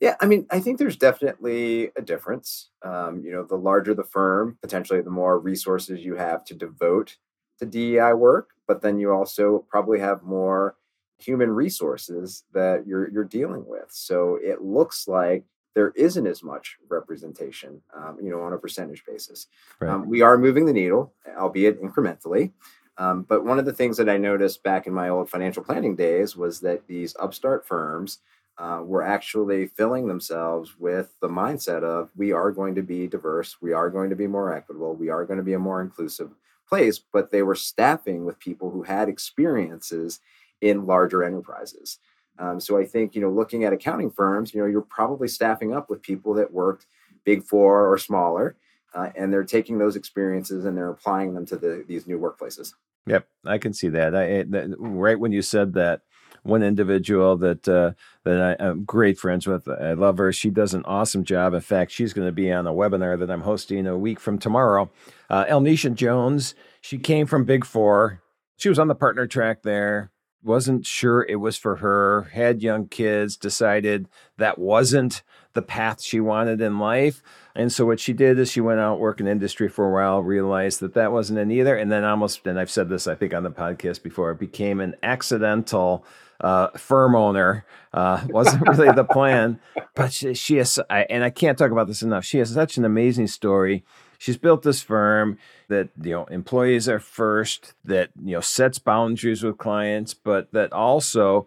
Yeah 0.00 0.16
i 0.20 0.26
mean 0.26 0.46
i 0.50 0.60
think 0.60 0.78
there's 0.78 0.96
definitely 0.96 1.90
a 1.96 2.02
difference. 2.02 2.70
Um, 2.82 3.22
you 3.22 3.32
know 3.32 3.44
the 3.44 3.56
larger 3.56 3.94
the 3.94 4.04
firm 4.04 4.56
potentially 4.62 5.02
the 5.02 5.10
more 5.10 5.38
resources 5.38 6.04
you 6.04 6.16
have 6.16 6.44
to 6.46 6.54
devote 6.54 7.16
to 7.58 7.66
dei 7.66 8.12
work 8.14 8.50
but 8.66 8.82
then 8.82 8.98
you 8.98 9.12
also 9.12 9.66
probably 9.68 9.98
have 9.98 10.22
more 10.22 10.76
human 11.20 11.50
resources 11.50 12.44
that 12.52 12.86
you're 12.86 13.10
you're 13.10 13.24
dealing 13.24 13.64
with 13.66 13.86
so 13.88 14.38
it 14.42 14.62
looks 14.62 15.06
like 15.06 15.44
there 15.74 15.92
isn't 15.96 16.26
as 16.26 16.42
much 16.42 16.76
representation, 16.88 17.80
um, 17.96 18.18
you 18.20 18.30
know, 18.30 18.40
on 18.40 18.52
a 18.52 18.58
percentage 18.58 19.04
basis. 19.06 19.46
Right. 19.80 19.90
Um, 19.90 20.08
we 20.08 20.20
are 20.22 20.36
moving 20.36 20.66
the 20.66 20.72
needle, 20.72 21.12
albeit 21.38 21.80
incrementally. 21.80 22.52
Um, 22.98 23.22
but 23.22 23.44
one 23.44 23.58
of 23.58 23.64
the 23.64 23.72
things 23.72 23.96
that 23.96 24.08
I 24.08 24.18
noticed 24.18 24.62
back 24.62 24.86
in 24.86 24.92
my 24.92 25.08
old 25.08 25.30
financial 25.30 25.62
planning 25.62 25.96
days 25.96 26.36
was 26.36 26.60
that 26.60 26.86
these 26.86 27.16
upstart 27.18 27.66
firms 27.66 28.18
uh, 28.58 28.82
were 28.84 29.02
actually 29.02 29.68
filling 29.68 30.06
themselves 30.06 30.78
with 30.78 31.14
the 31.20 31.28
mindset 31.28 31.82
of 31.82 32.10
we 32.14 32.32
are 32.32 32.50
going 32.50 32.74
to 32.74 32.82
be 32.82 33.06
diverse, 33.06 33.56
we 33.62 33.72
are 33.72 33.88
going 33.88 34.10
to 34.10 34.16
be 34.16 34.26
more 34.26 34.52
equitable, 34.52 34.94
we 34.94 35.08
are 35.08 35.24
going 35.24 35.38
to 35.38 35.42
be 35.42 35.54
a 35.54 35.58
more 35.58 35.80
inclusive 35.80 36.30
place. 36.68 36.98
But 36.98 37.30
they 37.30 37.42
were 37.42 37.54
staffing 37.54 38.26
with 38.26 38.38
people 38.38 38.70
who 38.70 38.82
had 38.82 39.08
experiences 39.08 40.20
in 40.60 40.86
larger 40.86 41.22
enterprises. 41.22 41.98
Um, 42.40 42.58
so 42.58 42.78
I 42.78 42.86
think 42.86 43.14
you 43.14 43.20
know, 43.20 43.30
looking 43.30 43.64
at 43.64 43.72
accounting 43.72 44.10
firms, 44.10 44.54
you 44.54 44.60
know, 44.60 44.66
you're 44.66 44.80
probably 44.80 45.28
staffing 45.28 45.74
up 45.74 45.90
with 45.90 46.02
people 46.02 46.34
that 46.34 46.52
worked 46.52 46.86
big 47.24 47.44
four 47.44 47.92
or 47.92 47.98
smaller, 47.98 48.56
uh, 48.94 49.10
and 49.14 49.32
they're 49.32 49.44
taking 49.44 49.78
those 49.78 49.94
experiences 49.94 50.64
and 50.64 50.76
they're 50.76 50.90
applying 50.90 51.34
them 51.34 51.44
to 51.46 51.56
the, 51.56 51.84
these 51.86 52.06
new 52.06 52.18
workplaces. 52.18 52.72
Yep, 53.06 53.28
I 53.44 53.58
can 53.58 53.72
see 53.72 53.88
that. 53.90 54.14
I, 54.14 54.42
that 54.44 54.74
right 54.78 55.18
when 55.18 55.32
you 55.32 55.42
said 55.42 55.74
that, 55.74 56.00
one 56.42 56.62
individual 56.62 57.36
that 57.36 57.68
uh, 57.68 57.92
that 58.24 58.56
I, 58.58 58.64
am 58.64 58.84
great 58.84 59.18
friends 59.18 59.46
with. 59.46 59.68
I 59.68 59.92
love 59.92 60.16
her. 60.16 60.32
She 60.32 60.48
does 60.48 60.72
an 60.72 60.84
awesome 60.86 61.24
job. 61.24 61.52
In 61.52 61.60
fact, 61.60 61.92
she's 61.92 62.14
going 62.14 62.28
to 62.28 62.32
be 62.32 62.50
on 62.50 62.66
a 62.66 62.72
webinar 62.72 63.18
that 63.18 63.30
I'm 63.30 63.42
hosting 63.42 63.86
a 63.86 63.98
week 63.98 64.18
from 64.18 64.38
tomorrow. 64.38 64.90
Uh, 65.28 65.44
Elnisha 65.44 65.94
Jones. 65.94 66.54
She 66.80 66.96
came 66.96 67.26
from 67.26 67.44
Big 67.44 67.66
Four. 67.66 68.22
She 68.56 68.70
was 68.70 68.78
on 68.78 68.88
the 68.88 68.94
partner 68.94 69.26
track 69.26 69.62
there 69.62 70.10
wasn't 70.42 70.86
sure 70.86 71.26
it 71.28 71.36
was 71.36 71.56
for 71.56 71.76
her, 71.76 72.28
had 72.32 72.62
young 72.62 72.86
kids, 72.86 73.36
decided 73.36 74.08
that 74.38 74.58
wasn't 74.58 75.22
the 75.52 75.62
path 75.62 76.02
she 76.02 76.20
wanted 76.20 76.60
in 76.60 76.78
life. 76.78 77.22
And 77.54 77.72
so 77.72 77.84
what 77.84 78.00
she 78.00 78.12
did 78.12 78.38
is 78.38 78.50
she 78.50 78.60
went 78.60 78.80
out, 78.80 79.00
worked 79.00 79.20
in 79.20 79.26
industry 79.26 79.68
for 79.68 79.88
a 79.88 79.92
while, 79.92 80.22
realized 80.22 80.80
that 80.80 80.94
that 80.94 81.12
wasn't 81.12 81.38
it 81.40 81.50
either. 81.50 81.76
And 81.76 81.90
then 81.90 82.04
almost, 82.04 82.46
and 82.46 82.58
I've 82.58 82.70
said 82.70 82.88
this, 82.88 83.06
I 83.06 83.14
think 83.14 83.34
on 83.34 83.42
the 83.42 83.50
podcast 83.50 84.02
before, 84.02 84.32
became 84.34 84.80
an 84.80 84.94
accidental 85.02 86.04
uh, 86.40 86.68
firm 86.70 87.14
owner. 87.14 87.66
Uh, 87.92 88.24
wasn't 88.30 88.66
really 88.68 88.92
the 88.92 89.04
plan, 89.04 89.58
but 89.94 90.12
she, 90.12 90.32
she 90.34 90.56
has, 90.56 90.78
I, 90.88 91.02
and 91.10 91.24
I 91.24 91.30
can't 91.30 91.58
talk 91.58 91.72
about 91.72 91.88
this 91.88 92.02
enough. 92.02 92.24
She 92.24 92.38
has 92.38 92.54
such 92.54 92.76
an 92.76 92.84
amazing 92.84 93.26
story 93.26 93.84
she's 94.20 94.36
built 94.36 94.62
this 94.62 94.82
firm 94.82 95.38
that 95.70 95.88
you 96.02 96.10
know 96.10 96.24
employees 96.26 96.88
are 96.88 97.00
first 97.00 97.72
that 97.84 98.10
you 98.22 98.32
know 98.32 98.40
sets 98.40 98.78
boundaries 98.78 99.42
with 99.42 99.56
clients 99.56 100.12
but 100.12 100.52
that 100.52 100.72
also 100.72 101.46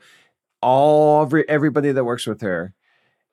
all 0.61 1.21
every, 1.23 1.47
everybody 1.47 1.91
that 1.91 2.05
works 2.05 2.25
with 2.25 2.41
her 2.41 2.73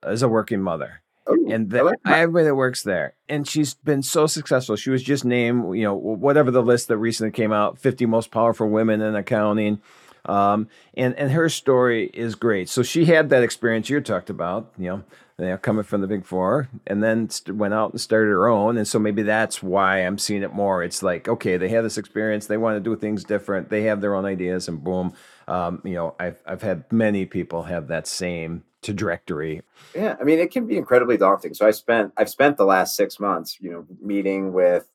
is 0.06 0.23
a 0.23 0.28
working 0.28 0.61
mother. 0.61 1.02
Oh, 1.26 1.37
and 1.49 1.70
that, 1.70 1.85
like 1.85 1.99
everybody 2.06 2.47
that 2.47 2.54
works 2.54 2.82
there. 2.82 3.14
And 3.28 3.47
she's 3.47 3.75
been 3.75 4.02
so 4.02 4.26
successful. 4.26 4.75
She 4.75 4.90
was 4.90 5.02
just 5.02 5.25
named 5.25 5.76
you 5.76 5.85
know 5.85 5.94
whatever 5.94 6.50
the 6.50 6.62
list 6.62 6.88
that 6.88 6.99
recently 6.99 7.30
came 7.30 7.52
out 7.52 7.78
50 7.78 8.06
most 8.06 8.30
powerful 8.30 8.68
women 8.68 9.00
in 9.00 9.14
accounting 9.14 9.80
Um, 10.26 10.68
and 10.94 11.14
and 11.14 11.32
her 11.32 11.48
story 11.48 12.10
is 12.12 12.34
great. 12.34 12.68
So 12.68 12.82
she 12.82 13.06
had 13.06 13.30
that 13.30 13.42
experience 13.42 13.88
you 13.88 14.00
talked 14.00 14.30
about, 14.30 14.72
you 14.78 14.88
know, 14.88 15.04
you 15.38 15.46
know, 15.46 15.56
coming 15.56 15.84
from 15.84 16.02
the 16.02 16.06
big 16.06 16.26
four, 16.26 16.68
and 16.86 17.02
then 17.02 17.30
went 17.48 17.72
out 17.72 17.92
and 17.92 18.00
started 18.00 18.28
her 18.28 18.48
own. 18.48 18.76
And 18.76 18.86
so 18.86 18.98
maybe 18.98 19.22
that's 19.22 19.62
why 19.62 19.98
I'm 19.98 20.18
seeing 20.18 20.42
it 20.42 20.52
more. 20.52 20.82
It's 20.82 21.02
like, 21.02 21.28
okay, 21.28 21.56
they 21.56 21.70
have 21.70 21.84
this 21.84 21.96
experience, 21.96 22.46
they 22.46 22.58
want 22.58 22.76
to 22.76 22.80
do 22.80 22.94
things 22.96 23.24
different, 23.24 23.70
they 23.70 23.82
have 23.84 24.00
their 24.00 24.14
own 24.14 24.26
ideas, 24.26 24.68
and 24.68 24.84
boom, 24.84 25.14
um, 25.48 25.80
you 25.84 25.94
know, 25.94 26.14
I've 26.20 26.42
I've 26.46 26.62
had 26.62 26.90
many 26.92 27.24
people 27.26 27.64
have 27.64 27.88
that 27.88 28.06
same 28.06 28.64
trajectory. 28.82 29.62
Yeah, 29.94 30.16
I 30.20 30.24
mean, 30.24 30.38
it 30.38 30.50
can 30.50 30.66
be 30.66 30.76
incredibly 30.76 31.16
daunting. 31.16 31.54
So 31.54 31.66
I 31.66 31.70
spent 31.70 32.12
I've 32.16 32.30
spent 32.30 32.56
the 32.56 32.64
last 32.64 32.94
six 32.94 33.18
months, 33.18 33.58
you 33.60 33.70
know, 33.70 33.86
meeting 34.00 34.52
with 34.52 34.88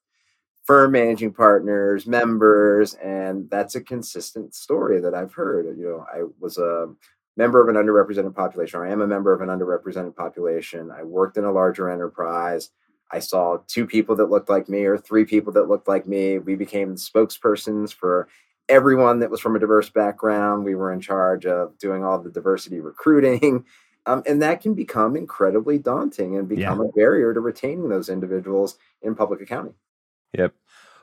firm 0.65 0.91
managing 0.91 1.31
partners, 1.31 2.07
members, 2.07 2.95
and 2.95 3.49
that's 3.49 3.75
a 3.75 3.81
consistent 3.81 4.53
story 4.55 4.99
that 4.99 5.13
I've 5.13 5.33
heard. 5.33 5.77
You 5.77 5.85
know, 5.85 6.05
I 6.11 6.23
was 6.39 6.57
a 6.57 6.87
member 7.37 7.61
of 7.61 7.73
an 7.73 7.81
underrepresented 7.81 8.35
population, 8.35 8.79
or 8.79 8.87
I 8.87 8.91
am 8.91 9.01
a 9.01 9.07
member 9.07 9.31
of 9.31 9.41
an 9.41 9.49
underrepresented 9.49 10.15
population. 10.15 10.91
I 10.91 11.03
worked 11.03 11.37
in 11.37 11.45
a 11.45 11.51
larger 11.51 11.89
enterprise. 11.89 12.71
I 13.11 13.19
saw 13.19 13.57
two 13.67 13.85
people 13.85 14.15
that 14.15 14.31
looked 14.31 14.49
like 14.49 14.67
me, 14.67 14.85
or 14.85 14.97
three 14.97 15.25
people 15.25 15.53
that 15.53 15.69
looked 15.69 15.87
like 15.87 16.07
me. 16.07 16.39
We 16.39 16.55
became 16.55 16.95
spokespersons 16.95 17.93
for 17.93 18.27
everyone 18.67 19.19
that 19.19 19.29
was 19.29 19.39
from 19.39 19.55
a 19.55 19.59
diverse 19.59 19.89
background. 19.89 20.65
We 20.65 20.73
were 20.73 20.91
in 20.91 20.99
charge 20.99 21.45
of 21.45 21.77
doing 21.77 22.03
all 22.03 22.19
the 22.19 22.31
diversity 22.31 22.79
recruiting. 22.79 23.65
Um, 24.07 24.21
and 24.27 24.39
that 24.43 24.61
can 24.61 24.75
become 24.75 25.15
incredibly 25.15 25.79
daunting 25.79 26.37
and 26.37 26.47
become 26.47 26.79
yeah. 26.79 26.85
a 26.85 26.91
barrier 26.91 27.33
to 27.33 27.39
retaining 27.39 27.89
those 27.89 28.07
individuals 28.07 28.77
in 29.01 29.15
public 29.15 29.41
accounting. 29.41 29.73
Yep. 30.37 30.53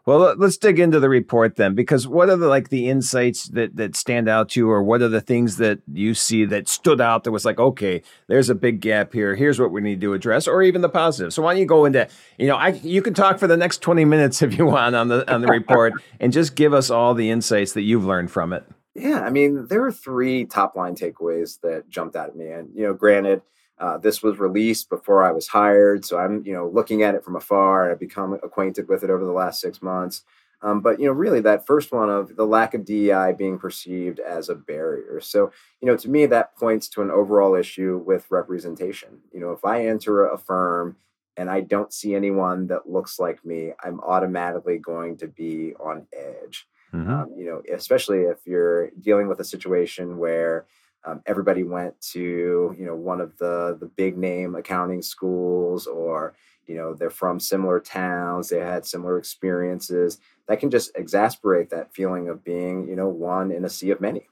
Well, 0.05 0.35
let's 0.37 0.57
dig 0.57 0.81
into 0.81 0.99
the 0.99 1.09
report 1.09 1.55
then, 1.55 1.77
because 1.77 2.09
what 2.09 2.29
are 2.29 2.37
the 2.37 2.49
like 2.49 2.71
the 2.71 2.89
insights 2.89 3.47
that 3.51 3.77
that 3.77 3.95
stand 3.95 4.29
out 4.29 4.49
to 4.51 4.61
you, 4.61 4.69
or 4.69 4.83
what 4.83 5.01
are 5.01 5.09
the 5.09 5.21
things 5.21 5.59
that 5.59 5.79
you 5.93 6.13
see 6.15 6.45
that 6.47 6.67
stood 6.67 7.01
out 7.01 7.23
that 7.23 7.31
was 7.31 7.45
like, 7.45 7.61
okay, 7.61 8.03
there's 8.27 8.51
a 8.51 8.57
big 8.57 8.81
gap 8.81 9.13
here. 9.13 9.37
Here's 9.37 9.61
what 9.61 9.71
we 9.71 9.81
need 9.81 10.01
to 10.01 10.13
address, 10.13 10.49
or 10.49 10.61
even 10.65 10.81
the 10.81 10.89
positive. 10.89 11.33
So 11.33 11.43
why 11.43 11.53
don't 11.53 11.61
you 11.61 11.67
go 11.67 11.85
into, 11.85 12.09
you 12.37 12.49
know, 12.49 12.57
I 12.57 12.71
you 12.71 13.01
can 13.01 13.15
talk 13.15 13.39
for 13.39 13.47
the 13.47 13.57
next 13.57 13.79
twenty 13.79 14.05
minutes 14.05 14.43
if 14.43 14.59
you 14.59 14.67
want 14.67 14.97
on 14.97 15.07
the 15.07 15.33
on 15.33 15.41
the 15.41 15.47
report, 15.47 15.93
and 16.21 16.33
just 16.33 16.57
give 16.57 16.75
us 16.75 16.91
all 16.91 17.15
the 17.15 17.31
insights 17.31 17.75
that 17.75 17.83
you've 17.83 18.05
learned 18.05 18.33
from 18.33 18.53
it. 18.53 18.65
Yeah, 18.97 19.21
I 19.21 19.31
mean, 19.31 19.69
there 19.69 19.85
are 19.85 19.93
three 19.93 20.47
top 20.47 20.75
line 20.75 20.97
takeaways 20.97 21.61
that 21.61 21.89
jumped 21.89 22.17
out 22.17 22.29
at 22.29 22.37
me, 22.37 22.49
and 22.49 22.71
you 22.75 22.83
know, 22.83 22.93
granted 22.93 23.43
uh, 23.83 23.99
this 23.99 24.23
was 24.23 24.39
released 24.39 24.89
before 24.89 25.25
I 25.25 25.33
was 25.33 25.49
hired, 25.49 26.05
so 26.05 26.17
I'm 26.17 26.45
you 26.47 26.53
know 26.53 26.69
looking 26.69 27.03
at 27.03 27.17
it 27.17 27.25
from 27.25 27.35
afar, 27.35 27.83
and 27.83 27.93
I've 27.93 27.99
become 27.99 28.35
acquainted 28.35 28.89
with 28.89 29.03
it 29.03 29.11
over 29.11 29.25
the 29.25 29.33
last 29.33 29.61
six 29.61 29.83
months. 29.83 30.23
Um, 30.63 30.81
but 30.81 31.01
you 31.01 31.07
know, 31.07 31.13
really, 31.13 31.41
that 31.41 31.67
first 31.67 31.91
one 31.91 32.09
of 32.09 32.37
the 32.37 32.47
lack 32.47 32.75
of 32.75 32.85
DEI 32.85 33.35
being 33.37 33.59
perceived 33.59 34.21
as 34.21 34.49
a 34.49 34.55
barrier. 34.55 35.21
So 35.21 35.51
you 35.81 35.89
know, 35.89 35.97
to 35.97 36.09
me, 36.09 36.27
that 36.27 36.55
points 36.55 36.89
to 36.91 37.03
an 37.03 37.11
overall 37.11 37.57
issue 37.57 38.01
with 38.07 38.31
representation. 38.31 39.19
You 39.33 39.41
know, 39.41 39.51
if 39.51 39.65
I 39.65 39.87
enter 39.87 40.29
a 40.29 40.39
firm 40.39 40.97
and 41.37 41.51
I 41.51 41.63
don't 41.63 41.93
see 41.93 42.15
anyone 42.15 42.69
that 42.69 42.89
looks 42.89 43.19
like 43.19 43.45
me, 43.45 43.73
I'm 43.83 43.99
automatically 44.03 44.79
going 44.79 45.17
to 45.17 45.27
be 45.27 45.75
on 45.81 46.07
edge. 46.13 46.69
Mm-hmm. 46.95 47.11
Um, 47.11 47.33
you 47.37 47.47
know, 47.47 47.63
especially 47.75 48.21
if 48.21 48.47
you're 48.47 48.91
dealing 49.01 49.27
with 49.27 49.41
a 49.41 49.45
situation 49.45 50.19
where 50.19 50.67
um, 51.05 51.23
everybody 51.27 51.63
went 51.65 52.01
to 52.01 52.75
you 52.79 52.85
know 52.85 52.95
one 52.95 53.21
of 53.21 53.37
the 53.39 53.77
the 53.81 53.87
big 53.87 54.17
name 54.17 54.55
accounting 54.55 55.03
schools 55.03 55.87
or 55.87 56.35
you 56.67 56.77
know 56.77 56.95
they're 56.95 57.11
from 57.11 57.41
similar 57.41 57.81
towns 57.81 58.49
they 58.49 58.61
had 58.61 58.87
similar 58.87 59.19
experiences. 59.19 60.19
That 60.49 60.61
can 60.61 60.71
just 60.71 60.91
exasperate 60.97 61.71
that 61.71 61.95
feeling 61.95 62.29
of 62.29 62.45
being 62.45 62.89
you 62.89 62.97
know 62.97 63.09
one 63.09 63.51
in 63.51 63.65
a 63.65 63.71
sea 63.71 63.91
of 63.91 64.01
many. 64.01 64.29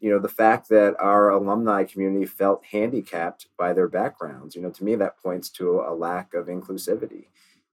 You 0.00 0.10
know 0.10 0.18
the 0.18 0.28
fact 0.28 0.68
that 0.68 0.94
our 1.00 1.30
alumni 1.30 1.84
community 1.84 2.26
felt 2.26 2.64
handicapped 2.66 3.46
by 3.58 3.72
their 3.72 3.88
backgrounds 3.88 4.54
you 4.54 4.62
know 4.62 4.70
to 4.70 4.84
me 4.84 4.94
that 4.96 5.18
points 5.18 5.50
to 5.50 5.80
a 5.80 5.94
lack 5.94 6.34
of 6.34 6.46
inclusivity. 6.46 7.26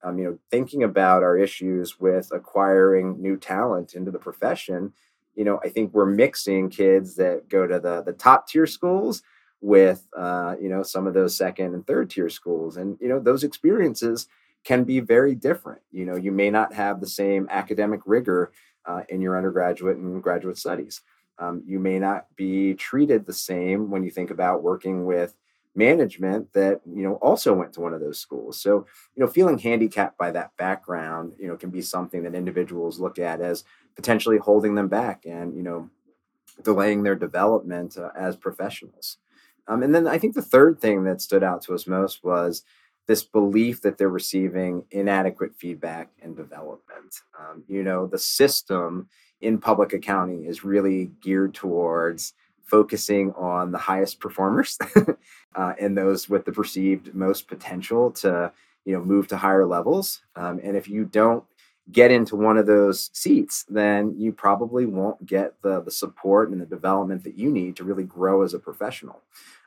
Um, 0.04 0.18
you 0.18 0.26
know 0.26 0.40
thinking 0.50 0.84
about 0.84 1.24
our 1.24 1.38
issues 1.38 2.00
with 2.00 2.32
acquiring 2.34 3.22
new 3.22 3.38
talent 3.38 3.94
into 3.94 4.12
the 4.12 4.20
profession 4.20 4.94
you 5.36 5.44
know, 5.44 5.60
I 5.64 5.70
think 5.70 5.94
we're 5.94 6.06
mixing 6.06 6.70
kids 6.70 7.16
that 7.16 7.50
go 7.50 7.68
to 7.68 7.80
the 7.80 8.04
the 8.04 8.14
top 8.14 8.48
tier 8.48 8.68
schools 8.68 9.24
with 9.62 10.08
uh, 10.16 10.56
you 10.62 10.70
know 10.70 10.84
some 10.84 11.08
of 11.08 11.14
those 11.14 11.36
second 11.36 11.74
and 11.74 11.86
third 11.88 12.10
tier 12.10 12.30
schools, 12.30 12.78
and 12.78 12.98
you 13.00 13.08
know 13.08 13.20
those 13.20 13.44
experiences 13.44 14.28
can 14.64 14.84
be 14.84 15.00
very 15.00 15.36
different. 15.36 15.82
You 15.92 16.06
know, 16.06 16.16
you 16.16 16.32
may 16.32 16.50
not 16.50 16.74
have 16.74 17.00
the 17.00 17.08
same 17.08 17.48
academic 17.50 18.02
rigor 18.06 18.52
uh, 18.86 19.02
in 19.10 19.22
your 19.22 19.38
undergraduate 19.38 19.98
and 19.98 20.22
graduate 20.22 20.58
studies. 20.58 21.02
Um, 21.40 21.64
you 21.66 21.80
may 21.80 22.00
not 22.00 22.28
be 22.36 22.74
treated 22.76 23.26
the 23.26 23.34
same 23.34 23.90
when 23.90 24.04
you 24.04 24.12
think 24.12 24.30
about 24.32 24.64
working 24.64 25.06
with 25.06 25.36
management 25.76 26.54
that 26.54 26.82
you 26.86 27.02
know 27.02 27.16
also 27.16 27.52
went 27.52 27.74
to 27.74 27.82
one 27.82 27.96
of 27.96 28.00
those 28.00 28.20
schools 28.20 28.60
so 28.60 28.86
you 29.16 29.24
know 29.24 29.28
feeling 29.28 29.58
handicapped 29.58 30.16
by 30.20 30.30
that 30.30 30.56
background 30.56 31.34
you 31.40 31.48
know 31.48 31.58
can 31.58 31.72
be 31.72 31.82
something 31.82 32.22
that 32.22 32.36
individuals 32.36 33.00
look 33.00 33.18
at 33.18 33.42
as 33.42 33.64
potentially 33.96 34.38
holding 34.38 34.76
them 34.76 34.88
back 34.88 35.26
and 35.26 35.56
you 35.56 35.64
know 35.64 35.90
delaying 36.64 37.04
their 37.04 37.16
development 37.16 37.98
uh, 37.98 38.10
as 38.18 38.36
professionals. 38.36 39.18
Um, 39.68 39.82
and 39.82 39.96
then 39.96 40.08
i 40.08 40.18
think 40.18 40.36
the 40.36 40.42
third 40.42 40.80
thing 40.82 41.06
that 41.06 41.22
stood 41.22 41.42
out 41.42 41.62
to 41.64 41.74
us 41.74 41.88
most 41.88 42.24
was 42.24 42.64
this 43.08 43.24
belief 43.24 43.82
that 43.82 43.98
they're 43.98 44.10
receiving 44.10 44.86
inadequate 44.92 45.56
feedback 45.56 46.10
and 46.22 46.36
development. 46.36 47.22
Um, 47.38 47.64
you 47.68 47.84
know 47.84 48.08
the 48.08 48.20
system 48.20 49.10
in 49.42 49.58
public 49.58 49.94
accounting 49.94 50.46
is 50.46 50.64
really 50.64 51.12
geared 51.22 51.54
towards 51.54 52.34
focusing 52.64 53.32
on 53.34 53.72
the 53.72 53.78
highest 53.78 54.20
performers 54.20 54.78
uh, 55.56 55.74
and 55.80 55.98
those 55.98 56.30
with 56.30 56.46
the 56.46 56.52
perceived 56.52 57.14
most 57.14 57.48
potential 57.48 58.10
to 58.10 58.52
you 58.86 58.94
know 58.94 59.04
move 59.04 59.28
to 59.28 59.38
higher 59.38 59.66
levels. 59.66 60.22
Um, 60.36 60.60
and 60.64 60.76
if 60.78 60.88
you 60.88 61.06
don't 61.06 61.44
get 61.92 62.12
into 62.12 62.36
one 62.36 62.58
of 62.58 62.66
those 62.66 63.10
seats, 63.14 63.66
then 63.70 64.16
you 64.18 64.32
probably 64.32 64.86
won't 64.86 65.26
get 65.26 65.62
the, 65.62 65.82
the 65.82 65.92
support 65.92 66.50
and 66.50 66.62
the 66.62 66.66
development 66.66 67.24
that 67.24 67.38
you 67.38 67.52
need 67.52 67.76
to 67.76 67.84
really 67.84 68.04
grow 68.04 68.42
as 68.42 68.54
a 68.54 68.60
professional. 68.60 69.22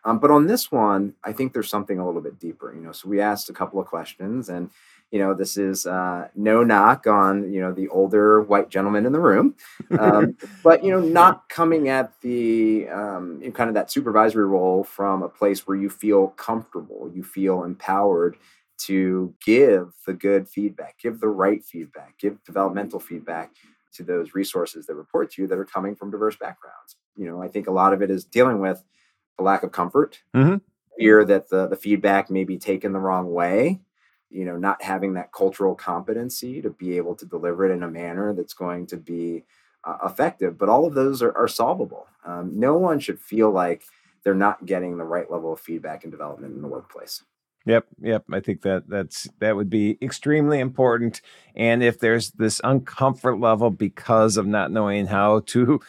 Um, 0.04 0.18
but 0.20 0.30
on 0.30 0.46
this 0.46 0.70
one, 0.70 1.14
I 1.24 1.32
think 1.32 1.52
there's 1.52 1.68
something 1.68 1.98
a 1.98 2.06
little 2.06 2.20
bit 2.20 2.38
deeper. 2.38 2.72
You 2.72 2.80
know, 2.80 2.92
so 2.92 3.08
we 3.08 3.20
asked 3.20 3.50
a 3.50 3.52
couple 3.52 3.80
of 3.80 3.86
questions, 3.86 4.48
and 4.48 4.70
you 5.10 5.18
know, 5.18 5.34
this 5.34 5.56
is 5.56 5.84
uh, 5.84 6.28
no 6.36 6.62
knock 6.62 7.08
on 7.08 7.52
you 7.52 7.60
know 7.60 7.72
the 7.72 7.88
older 7.88 8.40
white 8.40 8.70
gentleman 8.70 9.04
in 9.04 9.12
the 9.12 9.20
room, 9.20 9.56
um, 9.98 10.36
but 10.62 10.84
you 10.84 10.92
know, 10.92 11.00
not 11.00 11.48
coming 11.48 11.88
at 11.88 12.12
the 12.20 12.88
um, 12.88 13.40
kind 13.52 13.68
of 13.68 13.74
that 13.74 13.90
supervisory 13.90 14.46
role 14.46 14.84
from 14.84 15.22
a 15.24 15.28
place 15.28 15.66
where 15.66 15.76
you 15.76 15.90
feel 15.90 16.28
comfortable, 16.28 17.10
you 17.12 17.24
feel 17.24 17.64
empowered 17.64 18.36
to 18.78 19.34
give 19.44 19.92
the 20.06 20.14
good 20.14 20.48
feedback, 20.48 20.98
give 20.98 21.20
the 21.20 21.28
right 21.28 21.64
feedback, 21.64 22.18
give 22.18 22.42
developmental 22.44 23.00
feedback 23.00 23.52
to 23.94 24.02
those 24.02 24.34
resources 24.34 24.86
that 24.86 24.94
report 24.94 25.32
to 25.32 25.42
you 25.42 25.48
that 25.48 25.58
are 25.58 25.64
coming 25.64 25.94
from 25.94 26.10
diverse 26.10 26.36
backgrounds. 26.36 26.96
You 27.16 27.26
know, 27.26 27.42
I 27.42 27.48
think 27.48 27.66
a 27.66 27.72
lot 27.72 27.92
of 27.92 28.02
it 28.02 28.10
is 28.10 28.24
dealing 28.24 28.60
with 28.60 28.82
a 29.38 29.42
lack 29.42 29.62
of 29.62 29.72
comfort, 29.72 30.20
mm-hmm. 30.34 30.56
fear 30.98 31.24
that 31.24 31.48
the, 31.48 31.66
the 31.66 31.76
feedback 31.76 32.30
may 32.30 32.44
be 32.44 32.58
taken 32.58 32.92
the 32.92 32.98
wrong 32.98 33.32
way, 33.32 33.80
you 34.30 34.44
know, 34.44 34.56
not 34.56 34.82
having 34.82 35.14
that 35.14 35.32
cultural 35.32 35.74
competency 35.74 36.60
to 36.60 36.70
be 36.70 36.96
able 36.96 37.14
to 37.14 37.24
deliver 37.24 37.64
it 37.64 37.72
in 37.72 37.82
a 37.82 37.90
manner 37.90 38.34
that's 38.34 38.54
going 38.54 38.86
to 38.88 38.96
be 38.96 39.44
uh, 39.84 39.98
effective. 40.04 40.58
But 40.58 40.68
all 40.68 40.86
of 40.86 40.94
those 40.94 41.22
are, 41.22 41.36
are 41.36 41.48
solvable. 41.48 42.06
Um, 42.24 42.58
no 42.58 42.76
one 42.76 42.98
should 42.98 43.20
feel 43.20 43.50
like 43.50 43.84
they're 44.24 44.34
not 44.34 44.66
getting 44.66 44.98
the 44.98 45.04
right 45.04 45.30
level 45.30 45.52
of 45.52 45.60
feedback 45.60 46.02
and 46.04 46.10
development 46.10 46.54
in 46.54 46.60
the 46.60 46.68
workplace. 46.68 47.22
Yep, 47.66 47.86
yep. 48.00 48.24
I 48.32 48.38
think 48.38 48.62
that 48.62 48.88
that's 48.88 49.28
that 49.40 49.56
would 49.56 49.68
be 49.68 49.98
extremely 50.00 50.60
important. 50.60 51.20
And 51.56 51.82
if 51.82 51.98
there's 51.98 52.30
this 52.30 52.60
uncomfort 52.60 53.42
level 53.42 53.70
because 53.70 54.36
of 54.36 54.46
not 54.46 54.70
knowing 54.70 55.06
how 55.06 55.40
to, 55.46 55.80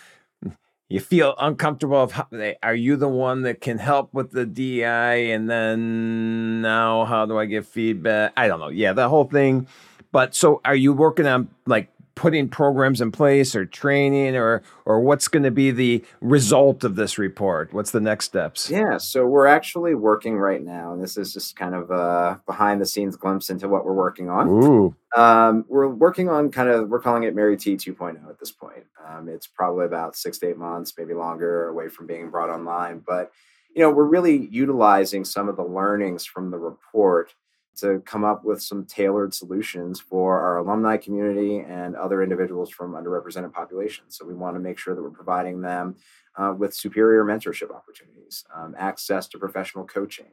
you 0.89 0.99
feel 0.99 1.35
uncomfortable. 1.39 2.01
Of 2.01 2.13
how, 2.13 2.27
are 2.63 2.73
you 2.73 2.95
the 2.95 3.07
one 3.07 3.43
that 3.43 3.61
can 3.61 3.77
help 3.77 4.11
with 4.11 4.31
the 4.31 4.45
DI? 4.47 4.85
And 4.85 5.47
then 5.47 6.61
now, 6.63 7.05
how 7.05 7.27
do 7.27 7.37
I 7.37 7.45
get 7.45 7.67
feedback? 7.67 8.33
I 8.35 8.47
don't 8.47 8.59
know. 8.59 8.69
Yeah, 8.69 8.93
the 8.93 9.07
whole 9.07 9.25
thing. 9.25 9.67
But 10.11 10.33
so, 10.33 10.61
are 10.65 10.75
you 10.75 10.93
working 10.93 11.27
on 11.27 11.49
like 11.67 11.91
putting 12.17 12.49
programs 12.49 12.99
in 12.99 13.11
place 13.11 13.55
or 13.55 13.63
training 13.63 14.35
or 14.35 14.63
or 14.85 14.99
what's 14.99 15.27
going 15.27 15.43
to 15.43 15.51
be 15.51 15.69
the 15.69 16.03
result 16.19 16.83
of 16.83 16.95
this 16.95 17.19
report? 17.19 17.71
What's 17.71 17.91
the 17.91 18.01
next 18.01 18.25
steps? 18.25 18.69
Yeah 18.69 18.97
so 18.97 19.25
we're 19.25 19.45
actually 19.45 19.93
working 19.93 20.37
right 20.37 20.63
now 20.63 20.91
and 20.91 21.01
this 21.01 21.15
is 21.15 21.31
just 21.31 21.55
kind 21.55 21.75
of 21.75 21.91
a 21.91 22.41
behind 22.47 22.81
the 22.81 22.85
scenes 22.85 23.15
glimpse 23.15 23.49
into 23.51 23.69
what 23.69 23.85
we're 23.85 23.93
working 23.93 24.29
on. 24.29 24.49
Ooh. 24.49 24.95
Um, 25.15 25.63
we're 25.69 25.87
working 25.87 26.27
on 26.27 26.51
kind 26.51 26.69
of 26.69 26.89
we're 26.89 26.99
calling 26.99 27.23
it 27.23 27.35
mary 27.35 27.55
t 27.55 27.75
2.0 27.75 28.29
at 28.29 28.39
this 28.39 28.51
point. 28.51 28.85
Um, 29.07 29.29
it's 29.29 29.47
probably 29.47 29.85
about 29.85 30.15
six 30.15 30.39
to 30.39 30.49
eight 30.49 30.57
months 30.57 30.93
maybe 30.97 31.13
longer 31.13 31.67
away 31.69 31.87
from 31.87 32.07
being 32.07 32.31
brought 32.31 32.49
online 32.49 33.03
but 33.05 33.31
you 33.75 33.81
know 33.83 33.91
we're 33.91 34.05
really 34.05 34.47
utilizing 34.47 35.23
some 35.23 35.47
of 35.47 35.55
the 35.55 35.63
learnings 35.63 36.25
from 36.25 36.49
the 36.49 36.57
report 36.57 37.35
to 37.77 38.01
come 38.05 38.23
up 38.23 38.43
with 38.43 38.61
some 38.61 38.85
tailored 38.85 39.33
solutions 39.33 39.99
for 39.99 40.39
our 40.39 40.57
alumni 40.57 40.97
community 40.97 41.59
and 41.59 41.95
other 41.95 42.23
individuals 42.23 42.69
from 42.69 42.93
underrepresented 42.93 43.53
populations. 43.53 44.17
So 44.17 44.25
we 44.25 44.33
want 44.33 44.55
to 44.55 44.59
make 44.59 44.77
sure 44.77 44.95
that 44.95 45.01
we're 45.01 45.09
providing 45.09 45.61
them 45.61 45.95
uh, 46.35 46.53
with 46.57 46.75
superior 46.75 47.23
mentorship 47.23 47.73
opportunities, 47.73 48.45
um, 48.55 48.75
access 48.77 49.27
to 49.27 49.39
professional 49.39 49.85
coaching, 49.85 50.31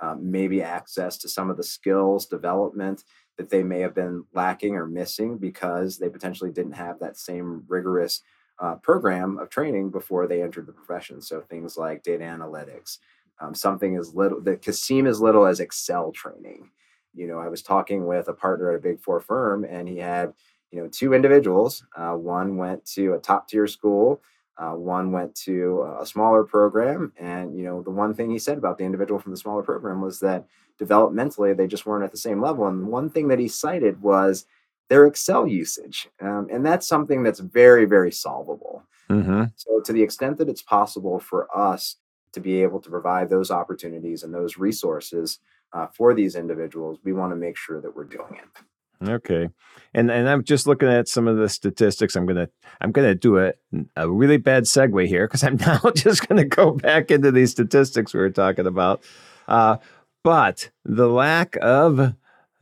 um, 0.00 0.30
maybe 0.30 0.62
access 0.62 1.18
to 1.18 1.28
some 1.28 1.50
of 1.50 1.56
the 1.56 1.62
skills 1.62 2.26
development 2.26 3.04
that 3.36 3.50
they 3.50 3.62
may 3.62 3.80
have 3.80 3.94
been 3.94 4.24
lacking 4.32 4.76
or 4.76 4.86
missing 4.86 5.38
because 5.38 5.98
they 5.98 6.08
potentially 6.08 6.50
didn't 6.50 6.72
have 6.72 6.98
that 6.98 7.16
same 7.16 7.64
rigorous 7.68 8.22
uh, 8.60 8.76
program 8.76 9.38
of 9.38 9.50
training 9.50 9.90
before 9.90 10.26
they 10.26 10.42
entered 10.42 10.66
the 10.66 10.72
profession. 10.72 11.20
So 11.20 11.40
things 11.40 11.76
like 11.76 12.02
data 12.02 12.24
analytics, 12.24 12.98
um, 13.40 13.54
something 13.54 13.96
as 13.96 14.14
little 14.14 14.40
that 14.42 14.62
can 14.62 14.72
seem 14.72 15.06
as 15.06 15.20
little 15.20 15.46
as 15.46 15.60
Excel 15.60 16.12
training. 16.12 16.70
You 17.14 17.26
know, 17.26 17.38
I 17.38 17.48
was 17.48 17.62
talking 17.62 18.06
with 18.06 18.28
a 18.28 18.32
partner 18.32 18.70
at 18.70 18.76
a 18.76 18.82
big 18.82 19.00
four 19.00 19.20
firm, 19.20 19.64
and 19.64 19.88
he 19.88 19.98
had 19.98 20.32
you 20.70 20.80
know 20.80 20.88
two 20.88 21.14
individuals. 21.14 21.84
Uh, 21.96 22.12
one 22.12 22.56
went 22.56 22.84
to 22.86 23.14
a 23.14 23.18
top 23.18 23.48
tier 23.48 23.66
school. 23.66 24.22
Uh, 24.56 24.70
one 24.70 25.10
went 25.10 25.34
to 25.34 25.96
a 26.00 26.06
smaller 26.06 26.44
program, 26.44 27.12
and 27.18 27.56
you 27.56 27.64
know 27.64 27.82
the 27.82 27.90
one 27.90 28.14
thing 28.14 28.30
he 28.30 28.38
said 28.38 28.58
about 28.58 28.78
the 28.78 28.84
individual 28.84 29.20
from 29.20 29.32
the 29.32 29.38
smaller 29.38 29.62
program 29.62 30.00
was 30.00 30.20
that 30.20 30.44
developmentally 30.80 31.56
they 31.56 31.66
just 31.66 31.86
weren't 31.86 32.04
at 32.04 32.10
the 32.10 32.16
same 32.16 32.40
level. 32.40 32.66
And 32.66 32.86
one 32.86 33.08
thing 33.10 33.28
that 33.28 33.38
he 33.38 33.48
cited 33.48 34.00
was 34.02 34.46
their 34.88 35.06
Excel 35.06 35.46
usage. 35.46 36.08
Um, 36.20 36.48
and 36.50 36.64
that's 36.64 36.86
something 36.86 37.22
that's 37.22 37.40
very, 37.40 37.84
very 37.84 38.12
solvable. 38.12 38.84
Mm-hmm. 39.10 39.44
So, 39.56 39.80
to 39.80 39.92
the 39.92 40.02
extent 40.02 40.38
that 40.38 40.48
it's 40.48 40.62
possible 40.62 41.18
for 41.18 41.48
us 41.56 41.96
to 42.32 42.40
be 42.40 42.62
able 42.62 42.80
to 42.80 42.90
provide 42.90 43.28
those 43.28 43.50
opportunities 43.50 44.22
and 44.22 44.34
those 44.34 44.56
resources 44.56 45.38
uh, 45.74 45.88
for 45.88 46.14
these 46.14 46.36
individuals, 46.36 46.98
we 47.04 47.12
want 47.12 47.32
to 47.32 47.36
make 47.36 47.56
sure 47.56 47.80
that 47.80 47.94
we're 47.94 48.04
doing 48.04 48.38
it. 48.40 49.08
Okay, 49.08 49.48
and 49.92 50.10
and 50.10 50.28
I'm 50.28 50.44
just 50.44 50.66
looking 50.66 50.88
at 50.88 51.08
some 51.08 51.28
of 51.28 51.36
the 51.36 51.48
statistics. 51.48 52.16
I'm 52.16 52.26
gonna 52.26 52.48
I'm 52.80 52.92
gonna 52.92 53.14
do 53.14 53.38
a 53.38 53.52
a 53.96 54.08
really 54.08 54.36
bad 54.38 54.62
segue 54.62 55.06
here 55.06 55.26
because 55.26 55.42
I'm 55.42 55.56
now 55.60 55.80
just 55.94 56.26
gonna 56.26 56.44
go 56.44 56.70
back 56.70 57.10
into 57.10 57.30
these 57.30 57.50
statistics 57.50 58.14
we 58.14 58.20
were 58.20 58.30
talking 58.30 58.66
about. 58.66 59.02
Uh, 59.48 59.76
but 60.22 60.70
the 60.84 61.08
lack 61.08 61.56
of 61.60 62.14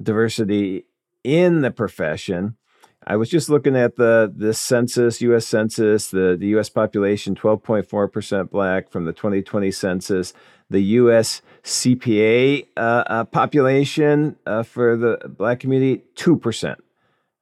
diversity 0.03 0.87
in 1.23 1.61
the 1.61 1.71
profession. 1.71 2.57
I 3.05 3.17
was 3.17 3.29
just 3.29 3.51
looking 3.51 3.77
at 3.77 3.97
the 3.97 4.33
the 4.35 4.55
census, 4.55 5.21
U.S. 5.23 5.47
Census, 5.47 6.09
the 6.09 6.37
the 6.39 6.47
U.S. 6.49 6.69
population, 6.69 7.35
twelve 7.35 7.63
point 7.63 7.89
four 7.89 8.09
percent 8.09 8.51
black 8.51 8.91
from 8.91 9.05
the 9.05 9.13
twenty 9.13 9.43
twenty 9.43 9.71
census. 9.73 10.33
The 10.73 10.83
U.S. 10.83 11.43
CPA 11.65 12.67
uh, 12.77 12.81
uh, 12.81 13.25
population 13.25 14.37
uh, 14.47 14.63
for 14.63 14.97
the 14.97 15.29
black 15.29 15.61
community, 15.61 16.03
two 16.15 16.37
percent. 16.37 16.83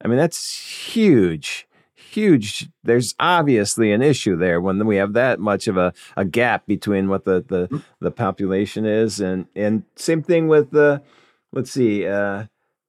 I 0.02 0.08
mean, 0.08 0.18
that's 0.18 0.92
huge, 0.92 1.66
huge. 1.94 2.68
There's 2.82 3.14
obviously 3.18 3.92
an 3.92 4.02
issue 4.02 4.36
there 4.36 4.60
when 4.60 4.84
we 4.86 4.96
have 4.96 5.12
that 5.14 5.40
much 5.40 5.68
of 5.68 5.76
a, 5.76 5.92
a 6.16 6.24
gap 6.24 6.66
between 6.66 7.08
what 7.08 7.24
the 7.24 7.44
the, 7.46 7.68
mm-hmm. 7.68 7.78
the 8.00 8.10
population 8.10 8.84
is, 8.84 9.20
and 9.20 9.46
and 9.56 9.84
same 9.96 10.22
thing 10.22 10.48
with 10.48 10.70
the, 10.70 11.02
let's 11.52 11.70
see. 11.70 12.06
Uh, 12.06 12.44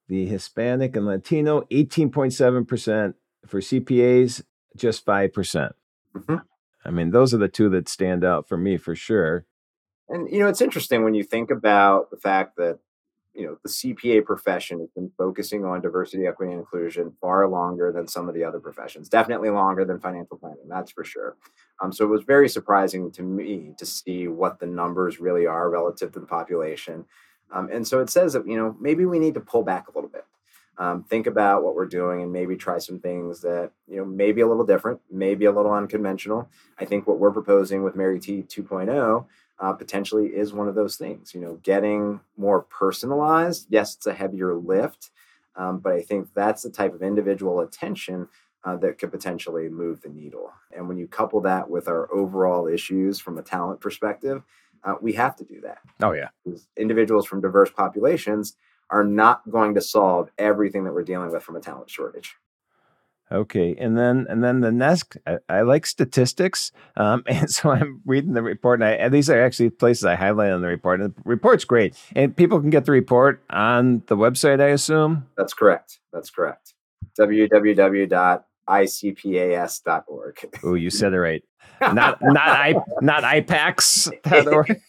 the 0.08 0.26
Hispanic 0.26 0.94
and 0.94 1.06
Latino, 1.06 1.62
18.7%. 1.70 3.14
For 3.46 3.60
CPAs, 3.60 4.42
just 4.76 5.04
5%. 5.06 5.32
percent 5.32 5.74
mm 6.14 6.24
hmm 6.26 6.36
I 6.84 6.90
mean, 6.90 7.12
those 7.12 7.32
are 7.32 7.38
the 7.38 7.46
two 7.46 7.68
that 7.68 7.88
stand 7.88 8.24
out 8.24 8.48
for 8.48 8.56
me 8.56 8.76
for 8.76 8.96
sure. 8.96 9.46
And, 10.08 10.30
you 10.30 10.40
know, 10.40 10.48
it's 10.48 10.60
interesting 10.60 11.04
when 11.04 11.14
you 11.14 11.22
think 11.22 11.50
about 11.50 12.10
the 12.10 12.16
fact 12.16 12.56
that, 12.56 12.78
you 13.34 13.46
know, 13.46 13.56
the 13.62 13.70
CPA 13.70 14.24
profession 14.26 14.80
has 14.80 14.90
been 14.90 15.10
focusing 15.16 15.64
on 15.64 15.80
diversity, 15.80 16.26
equity, 16.26 16.52
and 16.52 16.60
inclusion 16.60 17.14
far 17.20 17.48
longer 17.48 17.90
than 17.90 18.06
some 18.06 18.28
of 18.28 18.34
the 18.34 18.44
other 18.44 18.60
professions, 18.60 19.08
definitely 19.08 19.48
longer 19.48 19.86
than 19.86 19.98
financial 19.98 20.36
planning, 20.36 20.68
that's 20.68 20.92
for 20.92 21.02
sure. 21.02 21.36
Um, 21.80 21.92
so 21.92 22.04
it 22.04 22.08
was 22.08 22.24
very 22.24 22.48
surprising 22.48 23.10
to 23.12 23.22
me 23.22 23.72
to 23.78 23.86
see 23.86 24.28
what 24.28 24.58
the 24.60 24.66
numbers 24.66 25.18
really 25.18 25.46
are 25.46 25.70
relative 25.70 26.12
to 26.12 26.20
the 26.20 26.26
population. 26.26 27.06
Um, 27.50 27.70
and 27.72 27.86
so 27.86 28.00
it 28.00 28.10
says 28.10 28.34
that, 28.34 28.46
you 28.46 28.56
know, 28.56 28.76
maybe 28.78 29.06
we 29.06 29.18
need 29.18 29.34
to 29.34 29.40
pull 29.40 29.62
back 29.62 29.88
a 29.88 29.92
little 29.92 30.10
bit. 30.10 30.26
Um, 30.78 31.04
think 31.04 31.26
about 31.26 31.62
what 31.62 31.74
we're 31.74 31.86
doing 31.86 32.22
and 32.22 32.32
maybe 32.32 32.56
try 32.56 32.78
some 32.78 32.98
things 32.98 33.40
that, 33.42 33.72
you 33.86 33.98
know, 33.98 34.04
maybe 34.04 34.40
a 34.40 34.46
little 34.46 34.64
different, 34.64 35.00
maybe 35.10 35.44
a 35.44 35.52
little 35.52 35.72
unconventional. 35.72 36.48
I 36.78 36.86
think 36.86 37.06
what 37.06 37.18
we're 37.18 37.30
proposing 37.30 37.82
with 37.82 37.94
Mary 37.94 38.18
T 38.18 38.42
2.0 38.42 39.26
uh, 39.62 39.72
potentially 39.72 40.26
is 40.26 40.52
one 40.52 40.68
of 40.68 40.74
those 40.74 40.96
things, 40.96 41.32
you 41.32 41.40
know, 41.40 41.54
getting 41.62 42.20
more 42.36 42.62
personalized. 42.62 43.66
Yes, 43.70 43.94
it's 43.94 44.06
a 44.06 44.12
heavier 44.12 44.54
lift, 44.54 45.10
um, 45.54 45.78
but 45.78 45.92
I 45.92 46.02
think 46.02 46.28
that's 46.34 46.62
the 46.62 46.70
type 46.70 46.92
of 46.92 47.02
individual 47.02 47.60
attention 47.60 48.28
uh, 48.64 48.76
that 48.76 48.98
could 48.98 49.12
potentially 49.12 49.68
move 49.68 50.02
the 50.02 50.08
needle. 50.08 50.52
And 50.76 50.88
when 50.88 50.98
you 50.98 51.06
couple 51.06 51.40
that 51.42 51.70
with 51.70 51.86
our 51.86 52.12
overall 52.12 52.66
issues 52.66 53.20
from 53.20 53.38
a 53.38 53.42
talent 53.42 53.80
perspective, 53.80 54.42
uh, 54.82 54.96
we 55.00 55.12
have 55.12 55.36
to 55.36 55.44
do 55.44 55.60
that. 55.60 55.78
Oh 56.02 56.12
yeah, 56.12 56.28
individuals 56.76 57.26
from 57.26 57.40
diverse 57.40 57.70
populations 57.70 58.56
are 58.90 59.04
not 59.04 59.48
going 59.48 59.74
to 59.74 59.80
solve 59.80 60.28
everything 60.38 60.82
that 60.84 60.92
we're 60.92 61.04
dealing 61.04 61.30
with 61.30 61.42
from 61.42 61.54
a 61.54 61.60
talent 61.60 61.88
shortage. 61.88 62.34
Okay, 63.32 63.74
and 63.78 63.96
then 63.96 64.26
and 64.28 64.44
then 64.44 64.60
the 64.60 64.70
next, 64.70 65.16
I, 65.26 65.38
I 65.48 65.60
like 65.62 65.86
statistics, 65.86 66.70
um, 66.96 67.22
and 67.26 67.50
so 67.50 67.70
I'm 67.70 68.02
reading 68.04 68.34
the 68.34 68.42
report, 68.42 68.80
and, 68.80 68.88
I, 68.88 68.92
and, 68.92 69.12
these 69.12 69.30
are 69.30 69.42
actually 69.42 69.70
places 69.70 70.04
I 70.04 70.16
highlight 70.16 70.52
on 70.52 70.60
the 70.60 70.68
report. 70.68 71.00
And 71.00 71.14
the 71.14 71.22
report's 71.24 71.64
great, 71.64 71.96
and 72.14 72.36
people 72.36 72.60
can 72.60 72.70
get 72.70 72.84
the 72.84 72.92
report 72.92 73.42
on 73.48 74.02
the 74.06 74.16
website. 74.16 74.60
I 74.60 74.68
assume 74.68 75.26
that's 75.36 75.54
correct. 75.54 75.98
That's 76.12 76.30
correct. 76.30 76.74
www 77.18 78.42
icpas.org. 78.72 80.60
Oh, 80.64 80.74
you 80.74 80.90
said 80.90 81.12
it 81.12 81.20
right. 81.20 81.42
Not 81.80 82.22
not 82.22 82.48
I 82.48 82.74
not 83.00 83.24
IPACs. 83.24 84.10
ICPAC 84.22 84.80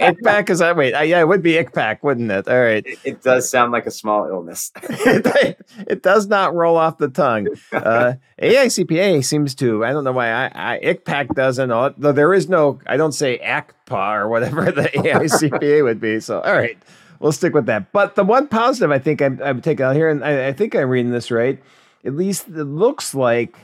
ICPAC 0.00 0.50
is 0.50 0.60
that 0.60 0.74
wait? 0.74 0.94
Uh, 0.94 1.02
yeah, 1.02 1.20
it 1.20 1.28
would 1.28 1.42
be 1.42 1.52
ICPAC, 1.52 1.98
wouldn't 2.02 2.30
it? 2.30 2.48
All 2.48 2.60
right. 2.60 2.84
It, 2.86 2.98
it 3.04 3.22
does 3.22 3.50
sound 3.50 3.72
like 3.72 3.84
a 3.84 3.90
small 3.90 4.26
illness. 4.26 4.72
it, 4.82 5.58
it, 5.86 6.02
does 6.02 6.28
not 6.28 6.54
roll 6.54 6.78
off 6.78 6.96
the 6.96 7.08
tongue. 7.08 7.48
Uh, 7.72 8.14
AICPA 8.40 9.22
seems 9.22 9.54
to. 9.56 9.84
I 9.84 9.92
don't 9.92 10.04
know 10.04 10.12
why 10.12 10.30
I, 10.30 10.50
I 10.54 10.78
ICPAC 10.78 11.34
doesn't. 11.34 11.68
Though 11.98 12.12
there 12.12 12.32
is 12.32 12.48
no. 12.48 12.80
I 12.86 12.96
don't 12.96 13.12
say 13.12 13.38
ACPA 13.38 14.20
or 14.20 14.28
whatever 14.28 14.72
the 14.72 14.84
AICPA 14.84 15.84
would 15.84 16.00
be. 16.00 16.20
So 16.20 16.40
all 16.40 16.54
right, 16.54 16.78
we'll 17.20 17.32
stick 17.32 17.52
with 17.52 17.66
that. 17.66 17.92
But 17.92 18.14
the 18.14 18.24
one 18.24 18.48
positive 18.48 18.90
I 18.90 18.98
think 18.98 19.20
I'm, 19.20 19.40
I'm 19.42 19.60
taking 19.60 19.84
out 19.84 19.94
here, 19.94 20.08
and 20.08 20.24
I, 20.24 20.48
I 20.48 20.52
think 20.54 20.74
I'm 20.74 20.88
reading 20.88 21.12
this 21.12 21.30
right 21.30 21.62
at 22.04 22.14
least 22.14 22.48
it 22.48 22.64
looks 22.64 23.14
like, 23.14 23.56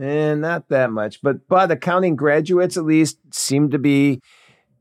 eh, 0.00 0.34
not 0.34 0.68
that 0.68 0.90
much, 0.90 1.20
but 1.22 1.46
but 1.48 1.70
accounting 1.70 2.16
graduates 2.16 2.76
at 2.76 2.84
least 2.84 3.18
seem 3.32 3.70
to 3.70 3.78
be 3.78 4.20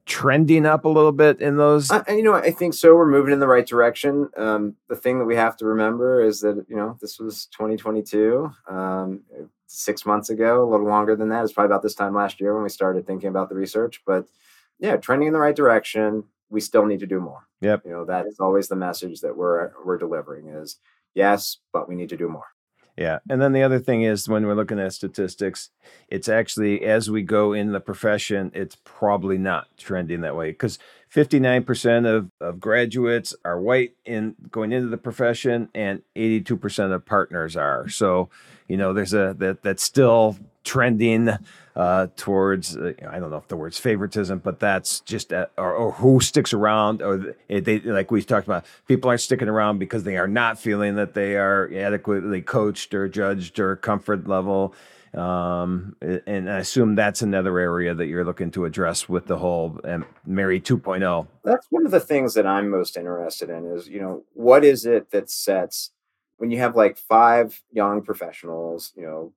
trending 0.06 0.66
up 0.66 0.86
a 0.86 0.90
little 0.90 1.12
bit 1.12 1.42
in 1.42 1.58
those. 1.58 1.90
Uh, 1.90 2.04
you 2.10 2.24
know, 2.24 2.34
I 2.34 2.52
think 2.52 2.74
so. 2.74 2.96
We're 2.96 3.10
moving 3.10 3.34
in 3.34 3.40
the 3.40 3.48
right 3.48 3.66
direction. 3.66 4.30
Um, 4.38 4.76
the 4.90 4.96
thing 4.96 5.20
that 5.20 5.26
we 5.26 5.36
have 5.36 5.56
to 5.58 5.66
remember 5.66 6.22
is 6.22 6.42
that 6.42 6.66
you 6.68 6.76
know 6.76 6.98
this 7.02 7.20
was 7.20 7.48
2022. 7.48 8.52
Um, 8.68 9.22
six 9.68 10.06
months 10.06 10.30
ago, 10.30 10.64
a 10.64 10.70
little 10.70 10.88
longer 10.88 11.16
than 11.16 11.30
that. 11.30 11.44
It's 11.44 11.54
probably 11.54 11.74
about 11.74 11.82
this 11.82 11.96
time 11.96 12.14
last 12.14 12.40
year 12.40 12.54
when 12.54 12.64
we 12.64 12.70
started 12.70 13.08
thinking 13.08 13.30
about 13.30 13.50
the 13.50 13.56
research. 13.56 14.02
But 14.06 14.28
yeah, 14.80 14.98
trending 14.98 15.28
in 15.28 15.34
the 15.34 15.40
right 15.40 15.56
direction. 15.56 16.26
We 16.50 16.62
still 16.62 16.86
need 16.86 17.00
to 17.00 17.08
do 17.08 17.20
more. 17.20 17.48
Yep. 17.62 17.82
You 17.86 17.92
know, 17.92 18.06
that's 18.06 18.40
always 18.40 18.68
the 18.68 18.76
message 18.76 19.22
that 19.22 19.36
we're 19.36 19.72
we're 19.84 19.98
delivering 19.98 20.50
is 20.50 20.78
yes, 21.16 21.58
but 21.72 21.90
we 21.90 21.96
need 21.96 22.10
to 22.10 22.18
do 22.18 22.30
more. 22.30 22.53
Yeah. 22.98 23.20
And 23.28 23.42
then 23.42 23.54
the 23.54 23.64
other 23.64 23.80
thing 23.80 24.04
is 24.04 24.30
when 24.30 24.46
we're 24.46 24.54
looking 24.54 24.80
at 24.80 24.94
statistics, 24.94 25.72
it's 26.10 26.30
actually 26.30 26.84
as 26.84 27.10
we 27.10 27.24
go 27.24 27.54
in 27.54 27.72
the 27.72 27.80
profession, 27.80 28.52
it's 28.54 28.78
probably 28.84 29.38
not 29.38 29.68
trending 29.78 30.22
that 30.22 30.36
way 30.36 30.52
because 30.52 30.78
59% 31.14 32.08
of, 32.08 32.32
of 32.42 32.60
graduates 32.60 33.36
are 33.46 33.62
white 33.62 33.96
in 34.04 34.36
going 34.50 34.72
into 34.72 34.88
the 34.88 34.98
profession 34.98 35.70
and 35.76 36.02
82% 36.16 36.92
of 36.92 37.06
partners 37.06 37.56
are. 37.56 37.88
So, 37.88 38.30
you 38.68 38.78
know, 38.78 38.94
there's 38.94 39.14
a 39.14 39.36
that 39.38 39.62
that's 39.62 39.84
still 39.84 40.38
trending 40.64 41.30
uh, 41.76 42.08
towards 42.16 42.76
uh, 42.76 42.94
I 43.08 43.20
don't 43.20 43.30
know 43.30 43.38
if 43.38 43.48
the 43.48 43.58
word's 43.58 43.78
favoritism, 43.78 44.40
but 44.40 44.60
that's 44.60 45.02
just 45.02 45.32
uh, 45.32 45.48
or, 45.58 45.74
or, 45.74 45.92
who 45.92 46.20
sticks 46.20 46.54
around, 46.54 47.02
or 47.02 47.36
they 47.48 47.80
like 47.80 48.10
we 48.10 48.24
talked 48.24 48.48
about. 48.48 48.66
People 48.88 49.10
aren't 49.10 49.22
sticking 49.22 49.50
around 49.50 49.78
because 49.78 50.04
they 50.04 50.18
are 50.18 50.28
not 50.28 50.58
feeling 50.58 50.96
that 50.96 51.14
they 51.14 51.36
are 51.36 51.70
adequately 51.76 52.42
coached 52.42 52.94
or 52.94 53.08
judged 53.08 53.60
or 53.60 53.76
comfort 53.76 54.28
level. 54.28 54.74
Um, 55.16 55.96
and 56.02 56.50
I 56.50 56.58
assume 56.60 56.96
that's 56.96 57.22
another 57.22 57.60
area 57.60 57.94
that 57.94 58.08
you're 58.08 58.26
looking 58.26 58.50
to 58.52 58.66
address 58.66 59.08
with 59.08 59.28
the 59.28 59.38
whole 59.38 59.80
um, 59.84 60.06
Mary 60.26 60.60
2.0. 60.60 61.28
That's 61.44 61.68
one 61.70 61.86
of 61.86 61.92
the 61.92 62.00
things 62.00 62.34
that 62.34 62.48
I'm 62.48 62.70
most 62.70 62.98
interested 62.98 63.50
in 63.50 63.66
is, 63.66 63.88
you 63.88 64.02
know, 64.02 64.24
what 64.34 64.66
is 64.66 64.86
it 64.86 65.12
that 65.12 65.30
sets 65.30 65.92
when 66.38 66.50
you 66.50 66.58
have 66.58 66.76
like 66.76 66.98
five 66.98 67.62
young 67.72 68.02
professionals, 68.02 68.92
you 68.96 69.04
know, 69.04 69.34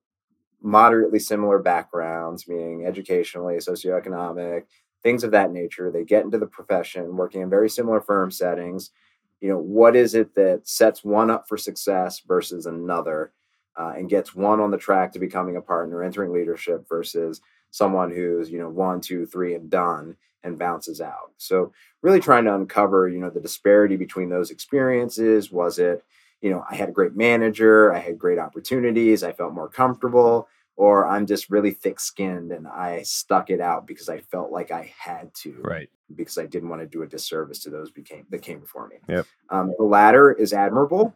moderately 0.61 1.19
similar 1.19 1.59
backgrounds, 1.59 2.47
meaning 2.47 2.85
educationally, 2.85 3.57
socioeconomic, 3.57 4.63
things 5.03 5.23
of 5.23 5.31
that 5.31 5.51
nature. 5.51 5.91
They 5.91 6.03
get 6.03 6.25
into 6.25 6.39
the 6.39 6.47
profession 6.47 7.15
working 7.15 7.41
in 7.41 7.49
very 7.49 7.69
similar 7.69 8.01
firm 8.01 8.31
settings. 8.31 8.91
you 9.39 9.49
know, 9.49 9.59
what 9.59 9.95
is 9.95 10.15
it 10.15 10.33
that 10.33 10.67
sets 10.67 11.03
one 11.03 11.29
up 11.29 11.47
for 11.47 11.57
success 11.57 12.21
versus 12.27 12.65
another 12.65 13.31
uh, 13.77 13.93
and 13.95 14.09
gets 14.09 14.35
one 14.35 14.59
on 14.59 14.71
the 14.71 14.77
track 14.77 15.11
to 15.13 15.19
becoming 15.19 15.55
a 15.55 15.61
partner, 15.61 16.03
entering 16.03 16.33
leadership 16.33 16.87
versus 16.89 17.41
someone 17.71 18.11
who's, 18.11 18.49
you 18.49 18.59
know, 18.59 18.69
one, 18.69 18.99
two, 18.99 19.25
three, 19.25 19.53
and 19.53 19.69
done 19.69 20.15
and 20.43 20.57
bounces 20.57 21.01
out. 21.01 21.31
So 21.37 21.71
really 22.01 22.19
trying 22.19 22.45
to 22.45 22.55
uncover, 22.55 23.07
you 23.07 23.19
know, 23.19 23.29
the 23.29 23.39
disparity 23.39 23.97
between 23.97 24.29
those 24.29 24.51
experiences. 24.51 25.51
Was 25.51 25.79
it, 25.79 26.03
you 26.41 26.49
know, 26.49 26.63
I 26.69 26.75
had 26.75 26.89
a 26.89 26.93
great 26.93 27.15
manager, 27.15 27.93
I 27.93 27.99
had 27.99 28.17
great 28.17 28.39
opportunities, 28.39 29.23
I 29.23 29.31
felt 29.31 29.53
more 29.53 29.69
comfortable, 29.69 30.47
or 30.75 31.07
I'm 31.07 31.25
just 31.25 31.49
really 31.49 31.71
thick 31.71 31.99
skinned 31.99 32.51
and 32.51 32.67
I 32.67 33.01
stuck 33.03 33.49
it 33.49 33.59
out 33.59 33.87
because 33.87 34.09
I 34.09 34.19
felt 34.19 34.51
like 34.51 34.71
I 34.71 34.93
had 34.97 35.33
to. 35.35 35.59
Right. 35.61 35.89
Because 36.15 36.37
I 36.37 36.45
didn't 36.45 36.69
want 36.69 36.81
to 36.81 36.87
do 36.87 37.01
a 37.01 37.07
disservice 37.07 37.59
to 37.59 37.69
those 37.69 37.91
became 37.91 38.25
that 38.29 38.41
came 38.41 38.59
before 38.59 38.87
me. 38.87 38.97
Yep. 39.09 39.25
Um, 39.49 39.73
the 39.77 39.83
latter 39.83 40.31
is 40.31 40.53
admirable, 40.53 41.15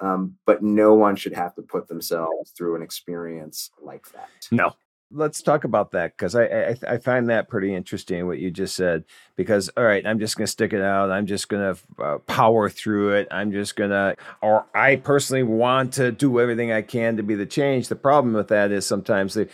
um, 0.00 0.36
but 0.46 0.62
no 0.62 0.94
one 0.94 1.16
should 1.16 1.34
have 1.34 1.54
to 1.54 1.62
put 1.62 1.88
themselves 1.88 2.50
through 2.50 2.76
an 2.76 2.82
experience 2.82 3.70
like 3.82 4.10
that. 4.12 4.28
No, 4.50 4.74
let's 5.10 5.42
talk 5.42 5.64
about 5.64 5.92
that 5.92 6.16
because 6.16 6.34
I, 6.34 6.44
I, 6.44 6.76
I 6.88 6.98
find 6.98 7.30
that 7.30 7.48
pretty 7.48 7.74
interesting 7.74 8.26
what 8.26 8.38
you 8.38 8.50
just 8.50 8.74
said. 8.74 9.04
Because 9.36 9.70
all 9.76 9.84
right, 9.84 10.06
I'm 10.06 10.18
just 10.18 10.36
going 10.36 10.46
to 10.46 10.50
stick 10.52 10.72
it 10.72 10.82
out. 10.82 11.10
I'm 11.10 11.26
just 11.26 11.48
going 11.48 11.74
to 11.74 12.02
uh, 12.02 12.18
power 12.18 12.68
through 12.68 13.14
it. 13.14 13.28
I'm 13.30 13.52
just 13.52 13.76
going 13.76 13.90
to, 13.90 14.16
or 14.42 14.66
I 14.74 14.96
personally 14.96 15.44
want 15.44 15.94
to 15.94 16.12
do 16.12 16.40
everything 16.40 16.72
I 16.72 16.82
can 16.82 17.16
to 17.16 17.22
be 17.22 17.34
the 17.34 17.46
change. 17.46 17.88
The 17.88 17.96
problem 17.96 18.34
with 18.34 18.48
that 18.48 18.72
is 18.72 18.86
sometimes 18.86 19.34
the, 19.34 19.48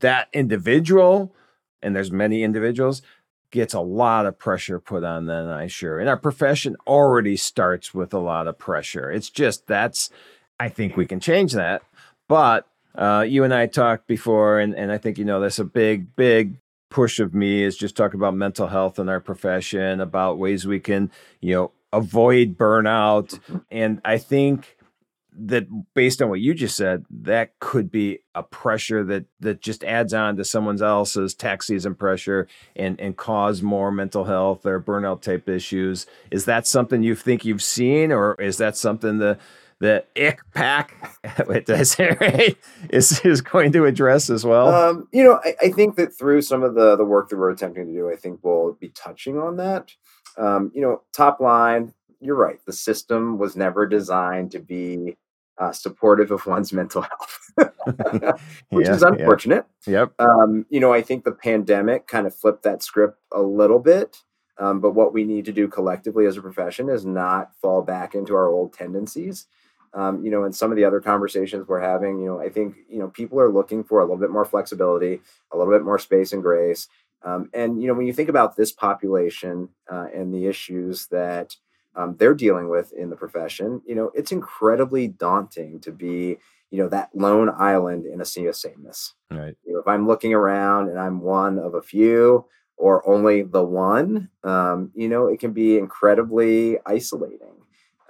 that 0.00 0.28
individual, 0.32 1.34
and 1.82 1.96
there's 1.96 2.10
many 2.10 2.42
individuals, 2.42 3.02
gets 3.50 3.74
a 3.74 3.80
lot 3.80 4.26
of 4.26 4.38
pressure 4.38 4.78
put 4.78 5.04
on 5.04 5.26
them. 5.26 5.48
I 5.48 5.66
sure, 5.66 5.98
and 5.98 6.08
our 6.08 6.16
profession 6.16 6.76
already 6.86 7.36
starts 7.36 7.94
with 7.94 8.12
a 8.14 8.18
lot 8.18 8.46
of 8.46 8.58
pressure. 8.58 9.10
It's 9.10 9.30
just 9.30 9.66
that's. 9.66 10.10
I 10.60 10.68
think 10.68 10.96
we 10.96 11.06
can 11.06 11.20
change 11.20 11.52
that, 11.52 11.82
but 12.28 12.66
uh, 12.94 13.24
you 13.26 13.44
and 13.44 13.54
I 13.54 13.66
talked 13.66 14.08
before, 14.08 14.58
and, 14.58 14.74
and 14.74 14.90
I 14.90 14.98
think 14.98 15.18
you 15.18 15.24
know 15.24 15.40
that's 15.40 15.60
a 15.60 15.64
big, 15.64 16.16
big 16.16 16.58
push 16.90 17.20
of 17.20 17.34
me 17.34 17.62
is 17.62 17.76
just 17.76 17.96
talk 17.96 18.14
about 18.14 18.34
mental 18.34 18.66
health 18.66 18.98
in 18.98 19.08
our 19.08 19.20
profession, 19.20 20.00
about 20.00 20.38
ways 20.38 20.66
we 20.66 20.80
can, 20.80 21.10
you 21.40 21.54
know, 21.54 21.70
avoid 21.92 22.56
burnout. 22.56 23.38
Mm-hmm. 23.38 23.58
And 23.70 24.00
I 24.04 24.18
think 24.18 24.76
that 25.46 25.66
based 25.94 26.20
on 26.20 26.28
what 26.28 26.40
you 26.40 26.54
just 26.54 26.76
said, 26.76 27.04
that 27.10 27.58
could 27.60 27.90
be 27.90 28.20
a 28.34 28.42
pressure 28.42 29.04
that 29.04 29.24
that 29.40 29.60
just 29.60 29.84
adds 29.84 30.12
on 30.12 30.36
to 30.36 30.44
someone 30.44 30.82
else's 30.82 31.34
tax 31.34 31.66
season 31.66 31.94
pressure 31.94 32.48
and 32.76 33.00
and 33.00 33.16
cause 33.16 33.62
more 33.62 33.90
mental 33.90 34.24
health 34.24 34.66
or 34.66 34.80
burnout 34.80 35.22
type 35.22 35.48
issues. 35.48 36.06
Is 36.30 36.44
that 36.46 36.66
something 36.66 37.02
you 37.02 37.14
think 37.14 37.44
you've 37.44 37.62
seen, 37.62 38.12
or 38.12 38.34
is 38.34 38.58
that 38.58 38.76
something 38.76 39.18
the 39.18 39.38
the 39.80 40.04
ICPAC, 40.16 41.64
did 41.66 41.70
I 41.70 41.82
say 41.84 42.16
right, 42.20 42.56
is, 42.90 43.20
is 43.24 43.40
going 43.40 43.70
to 43.72 43.84
address 43.84 44.28
as 44.28 44.44
well? 44.44 44.74
Um, 44.74 45.08
you 45.12 45.22
know, 45.22 45.40
I, 45.44 45.54
I, 45.62 45.70
think 45.70 45.94
that 45.96 46.18
through 46.18 46.42
some 46.42 46.64
of 46.64 46.74
the, 46.74 46.96
the 46.96 47.04
work 47.04 47.28
that 47.28 47.36
we're 47.36 47.50
attempting 47.50 47.86
to 47.86 47.92
do, 47.92 48.10
I 48.10 48.16
think 48.16 48.40
we'll 48.42 48.72
be 48.72 48.88
touching 48.88 49.38
on 49.38 49.56
that. 49.58 49.92
Um, 50.36 50.72
you 50.74 50.80
know, 50.80 51.02
top 51.12 51.38
line, 51.38 51.94
you're 52.20 52.36
right. 52.36 52.58
The 52.66 52.72
system 52.72 53.38
was 53.38 53.56
never 53.56 53.86
designed 53.86 54.50
to 54.52 54.58
be 54.58 55.16
uh, 55.58 55.72
supportive 55.72 56.30
of 56.30 56.46
one's 56.46 56.72
mental 56.72 57.02
health, 57.02 57.52
which 58.70 58.86
yeah, 58.86 58.94
is 58.94 59.02
unfortunate. 59.02 59.66
Yeah. 59.86 60.00
Yep. 60.00 60.12
Um, 60.20 60.66
you 60.70 60.80
know, 60.80 60.92
I 60.92 61.02
think 61.02 61.24
the 61.24 61.32
pandemic 61.32 62.06
kind 62.06 62.26
of 62.26 62.34
flipped 62.34 62.62
that 62.62 62.82
script 62.82 63.18
a 63.32 63.42
little 63.42 63.78
bit. 63.78 64.22
Um, 64.60 64.80
but 64.80 64.90
what 64.90 65.12
we 65.12 65.22
need 65.22 65.44
to 65.44 65.52
do 65.52 65.68
collectively 65.68 66.26
as 66.26 66.36
a 66.36 66.42
profession 66.42 66.88
is 66.88 67.06
not 67.06 67.52
fall 67.62 67.80
back 67.80 68.16
into 68.16 68.34
our 68.34 68.48
old 68.48 68.72
tendencies 68.72 69.46
um, 69.94 70.24
you 70.24 70.30
know, 70.30 70.44
in 70.44 70.52
some 70.52 70.70
of 70.70 70.76
the 70.76 70.84
other 70.84 71.00
conversations 71.00 71.66
we're 71.66 71.80
having, 71.80 72.18
you 72.18 72.26
know, 72.26 72.40
I 72.40 72.48
think, 72.48 72.76
you 72.88 72.98
know, 72.98 73.08
people 73.08 73.40
are 73.40 73.52
looking 73.52 73.82
for 73.82 74.00
a 74.00 74.04
little 74.04 74.18
bit 74.18 74.30
more 74.30 74.44
flexibility, 74.44 75.20
a 75.52 75.56
little 75.56 75.72
bit 75.72 75.84
more 75.84 75.98
space 75.98 76.32
and 76.32 76.42
grace. 76.42 76.88
Um, 77.22 77.50
and, 77.52 77.80
you 77.80 77.88
know, 77.88 77.94
when 77.94 78.06
you 78.06 78.12
think 78.12 78.28
about 78.28 78.56
this 78.56 78.70
population 78.70 79.68
uh, 79.90 80.06
and 80.14 80.32
the 80.32 80.46
issues 80.46 81.06
that 81.08 81.56
um, 81.98 82.14
they're 82.16 82.34
dealing 82.34 82.68
with 82.68 82.92
in 82.92 83.10
the 83.10 83.16
profession, 83.16 83.82
you 83.84 83.94
know, 83.94 84.12
it's 84.14 84.30
incredibly 84.30 85.08
daunting 85.08 85.80
to 85.80 85.90
be, 85.90 86.38
you 86.70 86.80
know, 86.80 86.88
that 86.88 87.10
lone 87.12 87.50
island 87.58 88.06
in 88.06 88.20
a 88.20 88.24
sea 88.24 88.46
of 88.46 88.54
sameness. 88.54 89.14
Right. 89.32 89.56
You 89.66 89.72
know, 89.72 89.80
if 89.80 89.88
I'm 89.88 90.06
looking 90.06 90.32
around 90.32 90.88
and 90.88 90.98
I'm 90.98 91.20
one 91.20 91.58
of 91.58 91.74
a 91.74 91.82
few 91.82 92.46
or 92.76 93.06
only 93.08 93.42
the 93.42 93.64
one, 93.64 94.30
um, 94.44 94.92
you 94.94 95.08
know, 95.08 95.26
it 95.26 95.40
can 95.40 95.52
be 95.52 95.76
incredibly 95.76 96.78
isolating. 96.86 97.56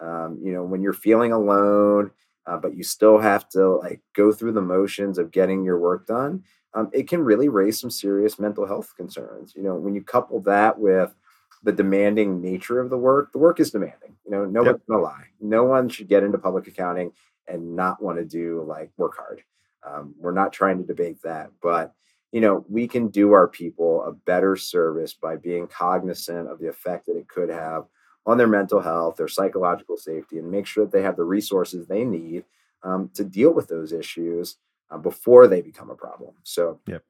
Um, 0.01 0.39
you 0.43 0.53
know, 0.53 0.65
when 0.65 0.83
you're 0.83 0.93
feeling 0.93 1.33
alone, 1.33 2.11
uh, 2.47 2.59
but 2.59 2.77
you 2.77 2.83
still 2.83 3.19
have 3.19 3.49
to 3.51 3.77
like 3.77 4.03
go 4.15 4.33
through 4.33 4.53
the 4.53 4.61
motions 4.61 5.17
of 5.17 5.31
getting 5.31 5.65
your 5.65 5.79
work 5.79 6.07
done, 6.07 6.45
um, 6.75 6.91
it 6.93 7.09
can 7.09 7.23
really 7.23 7.49
raise 7.49 7.81
some 7.81 7.91
serious 7.91 8.39
mental 8.39 8.67
health 8.67 8.93
concerns. 8.99 9.55
You 9.57 9.63
know, 9.63 9.77
when 9.77 9.95
you 9.95 10.03
couple 10.03 10.41
that 10.43 10.79
with 10.79 11.15
the 11.63 11.73
demanding 11.73 12.41
nature 12.41 12.81
of 12.81 12.91
the 12.91 12.97
work, 12.97 13.33
the 13.33 13.39
work 13.39 13.61
is 13.61 13.71
demanding. 13.71 14.17
You 14.25 14.31
know, 14.31 14.45
no 14.45 14.63
yep. 14.63 14.73
one's 14.73 14.85
gonna 14.89 15.03
lie. 15.03 15.25
No 15.41 15.65
one 15.65 15.89
should 15.89 16.09
get 16.09 16.23
into 16.23 16.39
public 16.39 16.67
accounting 16.67 17.13
and 17.47 17.75
not 17.75 18.03
want 18.03 18.19
to 18.19 18.25
do 18.25 18.63
like 18.63 18.91
work 18.97 19.17
hard. 19.17 19.43
Um, 19.83 20.15
we're 20.19 20.33
not 20.33 20.53
trying 20.53 20.79
to 20.79 20.85
debate 20.85 21.23
that, 21.23 21.51
but 21.63 21.95
you 22.33 22.41
know, 22.41 22.65
we 22.69 22.87
can 22.87 23.09
do 23.09 23.33
our 23.33 23.49
people 23.49 24.03
a 24.05 24.13
better 24.13 24.55
service 24.57 25.15
by 25.15 25.37
being 25.37 25.67
cognizant 25.67 26.49
of 26.49 26.59
the 26.59 26.69
effect 26.69 27.07
that 27.07 27.17
it 27.17 27.29
could 27.29 27.49
have 27.49 27.87
on 28.27 28.37
their 28.37 28.47
mental 28.47 28.81
health, 28.81 29.17
their 29.17 29.29
psychological 29.29 29.97
safety, 29.97 30.39
and 30.39 30.51
make 30.51 30.67
sure 30.67 30.85
that 30.85 30.93
they 30.93 31.03
have 31.03 31.17
the 31.17 31.25
resources 31.25 31.87
they 31.87 32.05
need 32.05 32.45
um, 32.83 33.11
to 33.15 33.25
deal 33.25 33.53
with 33.55 33.69
those 33.69 33.93
issues 33.93 34.57
uh, 34.91 34.99
before 34.99 35.47
they 35.47 35.63
become 35.63 35.89
a 35.89 35.95
problem. 35.95 36.35
So, 36.43 36.79
yep. 36.87 37.03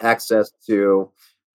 access 0.00 0.50
to 0.66 1.10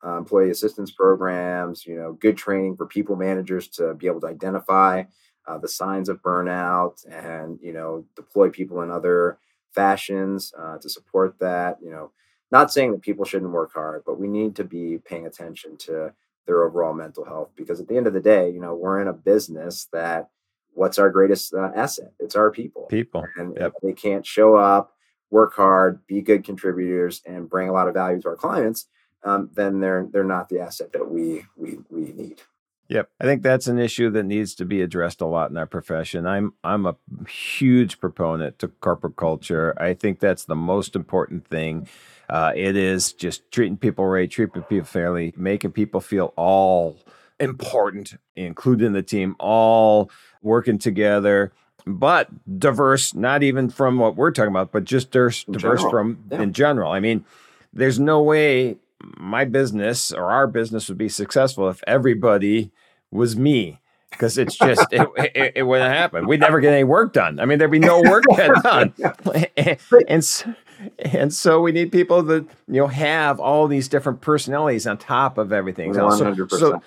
uh, 0.05 0.17
employee 0.17 0.49
assistance 0.49 0.91
programs, 0.91 1.85
you 1.85 1.95
know, 1.95 2.13
good 2.13 2.37
training 2.37 2.77
for 2.77 2.85
people 2.85 3.15
managers 3.15 3.67
to 3.67 3.93
be 3.95 4.07
able 4.07 4.21
to 4.21 4.27
identify 4.27 5.03
uh, 5.47 5.57
the 5.57 5.67
signs 5.67 6.09
of 6.09 6.21
burnout 6.21 7.05
and 7.09 7.59
you 7.61 7.73
know 7.73 8.05
deploy 8.15 8.49
people 8.49 8.81
in 8.81 8.91
other 8.91 9.39
fashions 9.73 10.53
uh, 10.57 10.77
to 10.77 10.89
support 10.89 11.37
that. 11.39 11.77
You 11.81 11.91
know, 11.91 12.11
not 12.51 12.71
saying 12.71 12.91
that 12.91 13.01
people 13.01 13.25
shouldn't 13.25 13.51
work 13.51 13.73
hard, 13.73 14.03
but 14.05 14.19
we 14.19 14.27
need 14.27 14.55
to 14.57 14.63
be 14.63 14.99
paying 14.99 15.25
attention 15.25 15.77
to 15.77 16.13
their 16.49 16.63
overall 16.63 16.95
mental 16.95 17.23
health 17.23 17.51
because 17.55 17.79
at 17.79 17.87
the 17.87 17.95
end 17.95 18.07
of 18.07 18.13
the 18.13 18.19
day 18.19 18.49
you 18.49 18.59
know 18.59 18.73
we're 18.73 18.99
in 18.99 19.07
a 19.07 19.13
business 19.13 19.87
that 19.93 20.29
what's 20.73 20.97
our 20.97 21.11
greatest 21.11 21.53
uh, 21.53 21.69
asset 21.75 22.11
it's 22.19 22.35
our 22.35 22.49
people 22.49 22.87
people 22.87 23.23
and 23.37 23.55
yep. 23.55 23.71
if 23.75 23.81
they 23.83 23.93
can't 23.93 24.25
show 24.25 24.55
up 24.55 24.95
work 25.29 25.53
hard 25.55 25.99
be 26.07 26.21
good 26.21 26.43
contributors 26.43 27.21
and 27.27 27.51
bring 27.51 27.69
a 27.69 27.71
lot 27.71 27.87
of 27.87 27.93
value 27.93 28.19
to 28.19 28.29
our 28.29 28.35
clients 28.35 28.87
um, 29.23 29.49
then 29.53 29.79
they're 29.79 30.07
they're 30.11 30.23
not 30.23 30.49
the 30.49 30.59
asset 30.59 30.91
that 30.93 31.09
we 31.09 31.45
we 31.55 31.79
we 31.89 32.11
need 32.13 32.41
Yep. 32.89 33.07
I 33.21 33.23
think 33.23 33.43
that's 33.43 33.67
an 33.67 33.77
issue 33.77 34.09
that 34.09 34.23
needs 34.23 34.55
to 34.55 34.65
be 34.65 34.81
addressed 34.81 35.21
a 35.21 35.27
lot 35.27 35.51
in 35.51 35.57
our 35.57 35.67
profession. 35.67 36.25
I'm 36.25 36.53
I'm 36.63 36.87
a 36.87 36.95
huge 37.29 37.99
proponent 37.99 38.57
to 38.59 38.67
corporate 38.67 39.15
culture. 39.15 39.79
I 39.79 39.93
think 39.93 40.19
that's 40.19 40.45
the 40.45 40.55
most 40.55 40.95
important 40.95 41.47
thing. 41.47 41.87
Uh, 42.27 42.51
it 42.55 42.75
is 42.75 43.13
just 43.13 43.49
treating 43.51 43.77
people 43.77 44.05
right, 44.05 44.29
treating 44.29 44.63
people 44.63 44.85
fairly, 44.85 45.33
making 45.37 45.71
people 45.71 46.01
feel 46.01 46.33
all 46.35 46.97
important, 47.39 48.15
including 48.35 48.93
the 48.93 49.03
team, 49.03 49.35
all 49.39 50.09
working 50.41 50.79
together, 50.79 51.51
but 51.85 52.29
diverse, 52.59 53.13
not 53.13 53.43
even 53.43 53.69
from 53.69 53.97
what 53.97 54.15
we're 54.15 54.31
talking 54.31 54.51
about, 54.51 54.71
but 54.71 54.83
just 54.83 55.11
diverse, 55.11 55.43
diverse 55.43 55.83
from 55.83 56.23
yeah. 56.31 56.41
in 56.41 56.53
general. 56.53 56.91
I 56.91 56.99
mean, 56.99 57.23
there's 57.71 57.99
no 57.99 58.21
way 58.21 58.77
my 59.01 59.45
business 59.45 60.11
or 60.11 60.31
our 60.31 60.47
business 60.47 60.89
would 60.89 60.97
be 60.97 61.09
successful 61.09 61.69
if 61.69 61.81
everybody 61.87 62.71
was 63.11 63.35
me 63.35 63.79
because 64.11 64.37
it's 64.37 64.57
just 64.57 64.85
it, 64.91 65.07
it, 65.35 65.53
it, 65.57 65.63
wouldn't 65.63 65.93
happen. 65.93 66.27
We'd 66.27 66.39
never 66.39 66.59
get 66.59 66.73
any 66.73 66.83
work 66.83 67.13
done. 67.13 67.39
I 67.39 67.45
mean, 67.45 67.59
there'd 67.59 67.71
be 67.71 67.79
no 67.79 68.01
work 68.05 68.23
done, 68.63 68.93
and, 69.57 69.77
and 70.07 70.55
and 70.99 71.33
so 71.33 71.61
we 71.61 71.71
need 71.71 71.91
people 71.91 72.23
that 72.23 72.45
you 72.67 72.81
know 72.81 72.87
have 72.87 73.39
all 73.39 73.67
these 73.67 73.87
different 73.87 74.21
personalities 74.21 74.87
on 74.87 74.97
top 74.97 75.37
of 75.37 75.53
everything. 75.53 75.95
One 75.95 76.17
hundred 76.17 76.49
percent. 76.49 76.83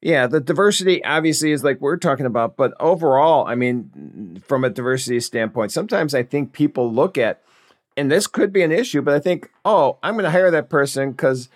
Yeah, 0.00 0.26
the 0.26 0.40
diversity 0.40 1.02
obviously 1.02 1.52
is 1.52 1.64
like 1.64 1.80
we're 1.80 1.96
talking 1.96 2.26
about, 2.26 2.58
but 2.58 2.74
overall, 2.78 3.46
I 3.46 3.54
mean, 3.54 4.42
from 4.44 4.62
a 4.62 4.68
diversity 4.68 5.18
standpoint, 5.20 5.72
sometimes 5.72 6.14
I 6.14 6.22
think 6.22 6.52
people 6.52 6.92
look 6.92 7.16
at 7.16 7.40
and 7.96 8.10
this 8.10 8.26
could 8.26 8.52
be 8.52 8.62
an 8.62 8.72
issue, 8.72 9.02
but 9.02 9.14
I 9.14 9.20
think, 9.20 9.50
oh, 9.64 9.98
I'm 10.02 10.14
going 10.14 10.24
to 10.24 10.30
hire 10.30 10.50
that 10.50 10.68
person 10.68 11.12
because 11.12 11.48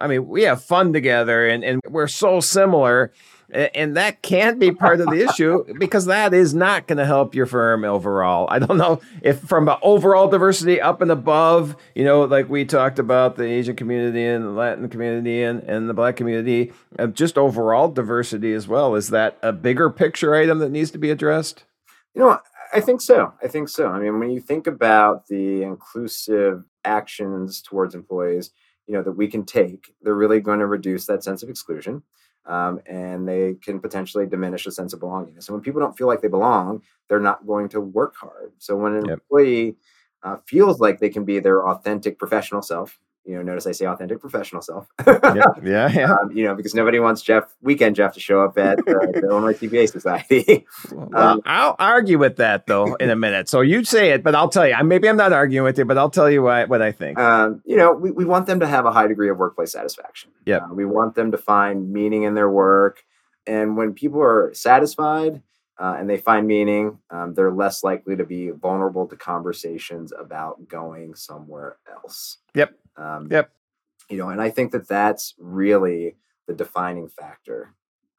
I 0.00 0.06
mean, 0.06 0.28
we 0.28 0.42
have 0.42 0.62
fun 0.62 0.92
together 0.92 1.46
and, 1.46 1.64
and 1.64 1.80
we're 1.88 2.08
so 2.08 2.40
similar. 2.40 3.12
And 3.50 3.96
that 3.96 4.20
can't 4.20 4.58
be 4.58 4.72
part 4.72 5.00
of 5.00 5.06
the 5.06 5.26
issue 5.26 5.64
because 5.78 6.04
that 6.04 6.34
is 6.34 6.52
not 6.52 6.86
going 6.86 6.98
to 6.98 7.06
help 7.06 7.34
your 7.34 7.46
firm 7.46 7.82
overall. 7.82 8.46
I 8.50 8.58
don't 8.58 8.76
know 8.76 9.00
if 9.22 9.40
from 9.40 9.74
overall 9.80 10.28
diversity 10.28 10.82
up 10.82 11.00
and 11.00 11.10
above, 11.10 11.74
you 11.94 12.04
know, 12.04 12.24
like 12.24 12.50
we 12.50 12.66
talked 12.66 12.98
about 12.98 13.36
the 13.36 13.44
Asian 13.44 13.74
community 13.74 14.22
and 14.22 14.44
the 14.44 14.50
Latin 14.50 14.90
community 14.90 15.42
and, 15.42 15.62
and 15.62 15.88
the 15.88 15.94
black 15.94 16.16
community, 16.16 16.74
uh, 16.98 17.06
just 17.06 17.38
overall 17.38 17.88
diversity 17.88 18.52
as 18.52 18.68
well. 18.68 18.94
Is 18.94 19.08
that 19.10 19.38
a 19.42 19.52
bigger 19.52 19.88
picture 19.88 20.34
item 20.34 20.58
that 20.58 20.70
needs 20.70 20.90
to 20.90 20.98
be 20.98 21.10
addressed? 21.10 21.64
You 22.14 22.20
know, 22.22 22.40
I 22.72 22.80
think 22.80 23.00
so. 23.00 23.32
I 23.42 23.48
think 23.48 23.68
so. 23.68 23.88
I 23.88 23.98
mean, 23.98 24.18
when 24.18 24.30
you 24.30 24.40
think 24.40 24.66
about 24.66 25.26
the 25.26 25.62
inclusive 25.62 26.64
actions 26.84 27.62
towards 27.62 27.94
employees, 27.94 28.50
you 28.86 28.94
know, 28.94 29.02
that 29.02 29.12
we 29.12 29.28
can 29.28 29.44
take, 29.44 29.94
they're 30.02 30.14
really 30.14 30.40
going 30.40 30.58
to 30.60 30.66
reduce 30.66 31.06
that 31.06 31.22
sense 31.22 31.42
of 31.42 31.50
exclusion 31.50 32.02
um, 32.46 32.80
and 32.86 33.28
they 33.28 33.54
can 33.62 33.78
potentially 33.78 34.26
diminish 34.26 34.66
a 34.66 34.72
sense 34.72 34.92
of 34.92 35.00
belonging. 35.00 35.40
So 35.40 35.52
when 35.52 35.62
people 35.62 35.80
don't 35.80 35.96
feel 35.96 36.06
like 36.06 36.22
they 36.22 36.28
belong, 36.28 36.82
they're 37.08 37.20
not 37.20 37.46
going 37.46 37.68
to 37.70 37.80
work 37.80 38.16
hard. 38.16 38.52
So 38.58 38.74
when 38.74 38.94
an 38.94 39.04
yep. 39.04 39.18
employee 39.20 39.76
uh, 40.22 40.38
feels 40.46 40.80
like 40.80 40.98
they 40.98 41.10
can 41.10 41.24
be 41.24 41.38
their 41.38 41.68
authentic 41.68 42.18
professional 42.18 42.62
self, 42.62 42.98
you 43.28 43.34
know, 43.34 43.42
notice 43.42 43.66
I 43.66 43.72
say 43.72 43.84
authentic 43.84 44.20
professional 44.20 44.62
self. 44.62 44.88
yeah, 45.06 45.44
yeah, 45.62 45.92
yeah. 45.92 46.12
Um, 46.14 46.32
you 46.32 46.44
know, 46.44 46.54
because 46.54 46.74
nobody 46.74 46.98
wants 46.98 47.20
Jeff 47.20 47.54
Weekend 47.60 47.94
Jeff 47.94 48.14
to 48.14 48.20
show 48.20 48.40
up 48.40 48.56
at 48.56 48.78
uh, 48.78 48.82
the 49.12 49.28
Illinois 49.28 49.52
CPA 49.52 49.90
Society. 49.90 50.66
well, 50.90 51.14
um, 51.14 51.42
I'll 51.44 51.76
argue 51.78 52.18
with 52.18 52.36
that 52.36 52.66
though 52.66 52.94
in 52.94 53.10
a 53.10 53.16
minute. 53.16 53.50
So 53.50 53.60
you 53.60 53.84
say 53.84 54.12
it, 54.12 54.24
but 54.24 54.34
I'll 54.34 54.48
tell 54.48 54.66
you. 54.66 54.74
Maybe 54.82 55.10
I'm 55.10 55.18
not 55.18 55.34
arguing 55.34 55.64
with 55.64 55.76
you, 55.76 55.84
but 55.84 55.98
I'll 55.98 56.08
tell 56.08 56.30
you 56.30 56.42
what, 56.42 56.70
what 56.70 56.80
I 56.80 56.90
think. 56.90 57.18
Um, 57.18 57.60
you 57.66 57.76
know, 57.76 57.92
we, 57.92 58.10
we 58.10 58.24
want 58.24 58.46
them 58.46 58.60
to 58.60 58.66
have 58.66 58.86
a 58.86 58.92
high 58.92 59.06
degree 59.06 59.28
of 59.28 59.36
workplace 59.36 59.72
satisfaction. 59.72 60.30
Yeah, 60.46 60.58
uh, 60.58 60.72
we 60.72 60.86
want 60.86 61.14
them 61.14 61.30
to 61.32 61.38
find 61.38 61.92
meaning 61.92 62.22
in 62.22 62.32
their 62.32 62.48
work, 62.48 63.04
and 63.46 63.76
when 63.76 63.92
people 63.92 64.22
are 64.22 64.54
satisfied. 64.54 65.42
Uh, 65.80 65.94
and 65.96 66.10
they 66.10 66.16
find 66.16 66.48
meaning, 66.48 66.98
um, 67.10 67.34
they're 67.34 67.52
less 67.52 67.84
likely 67.84 68.16
to 68.16 68.24
be 68.24 68.50
vulnerable 68.50 69.06
to 69.06 69.14
conversations 69.14 70.12
about 70.12 70.66
going 70.66 71.14
somewhere 71.14 71.76
else. 71.88 72.38
Yep. 72.56 72.74
Um, 72.98 73.28
yep. 73.30 73.50
You 74.10 74.16
know, 74.16 74.30
and 74.30 74.40
I 74.40 74.50
think 74.50 74.72
that 74.72 74.88
that's 74.88 75.34
really 75.38 76.16
the 76.46 76.54
defining 76.54 77.08
factor. 77.08 77.74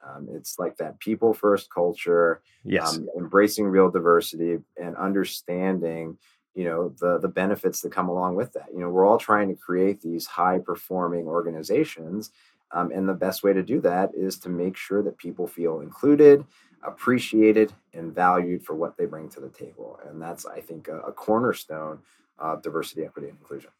Um, 0.07 0.29
it's 0.31 0.57
like 0.57 0.77
that 0.77 0.99
people 0.99 1.33
first 1.33 1.69
culture, 1.73 2.41
yes, 2.63 2.95
um, 2.95 3.09
embracing 3.17 3.65
real 3.65 3.91
diversity 3.91 4.59
and 4.81 4.95
understanding, 4.95 6.17
you 6.55 6.63
know, 6.63 6.89
the 6.99 7.19
the 7.19 7.27
benefits 7.27 7.81
that 7.81 7.91
come 7.91 8.07
along 8.07 8.35
with 8.35 8.53
that. 8.53 8.67
You 8.71 8.79
know, 8.79 8.89
we're 8.89 9.05
all 9.05 9.17
trying 9.17 9.49
to 9.49 9.55
create 9.55 10.01
these 10.01 10.25
high 10.25 10.59
performing 10.59 11.27
organizations, 11.27 12.31
um, 12.71 12.91
and 12.91 13.09
the 13.09 13.13
best 13.13 13.43
way 13.43 13.51
to 13.51 13.63
do 13.63 13.81
that 13.81 14.11
is 14.15 14.37
to 14.39 14.49
make 14.49 14.77
sure 14.77 15.03
that 15.03 15.17
people 15.17 15.47
feel 15.47 15.81
included, 15.81 16.45
appreciated, 16.83 17.73
and 17.93 18.13
valued 18.15 18.63
for 18.63 18.75
what 18.75 18.95
they 18.95 19.05
bring 19.05 19.27
to 19.29 19.41
the 19.41 19.49
table. 19.49 19.99
And 20.07 20.21
that's, 20.21 20.45
I 20.45 20.61
think, 20.61 20.87
a, 20.87 20.99
a 20.99 21.11
cornerstone 21.11 21.99
of 22.37 22.61
diversity, 22.61 23.03
equity, 23.03 23.27
and 23.27 23.37
inclusion. 23.37 23.71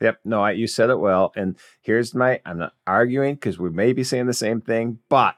Yep. 0.00 0.20
No, 0.24 0.42
I, 0.42 0.52
you 0.52 0.66
said 0.66 0.90
it 0.90 0.98
well. 0.98 1.32
And 1.36 1.56
here's 1.80 2.14
my, 2.14 2.40
I'm 2.44 2.58
not 2.58 2.74
arguing 2.86 3.34
because 3.34 3.58
we 3.58 3.70
may 3.70 3.92
be 3.92 4.04
saying 4.04 4.26
the 4.26 4.34
same 4.34 4.60
thing, 4.60 4.98
but 5.08 5.36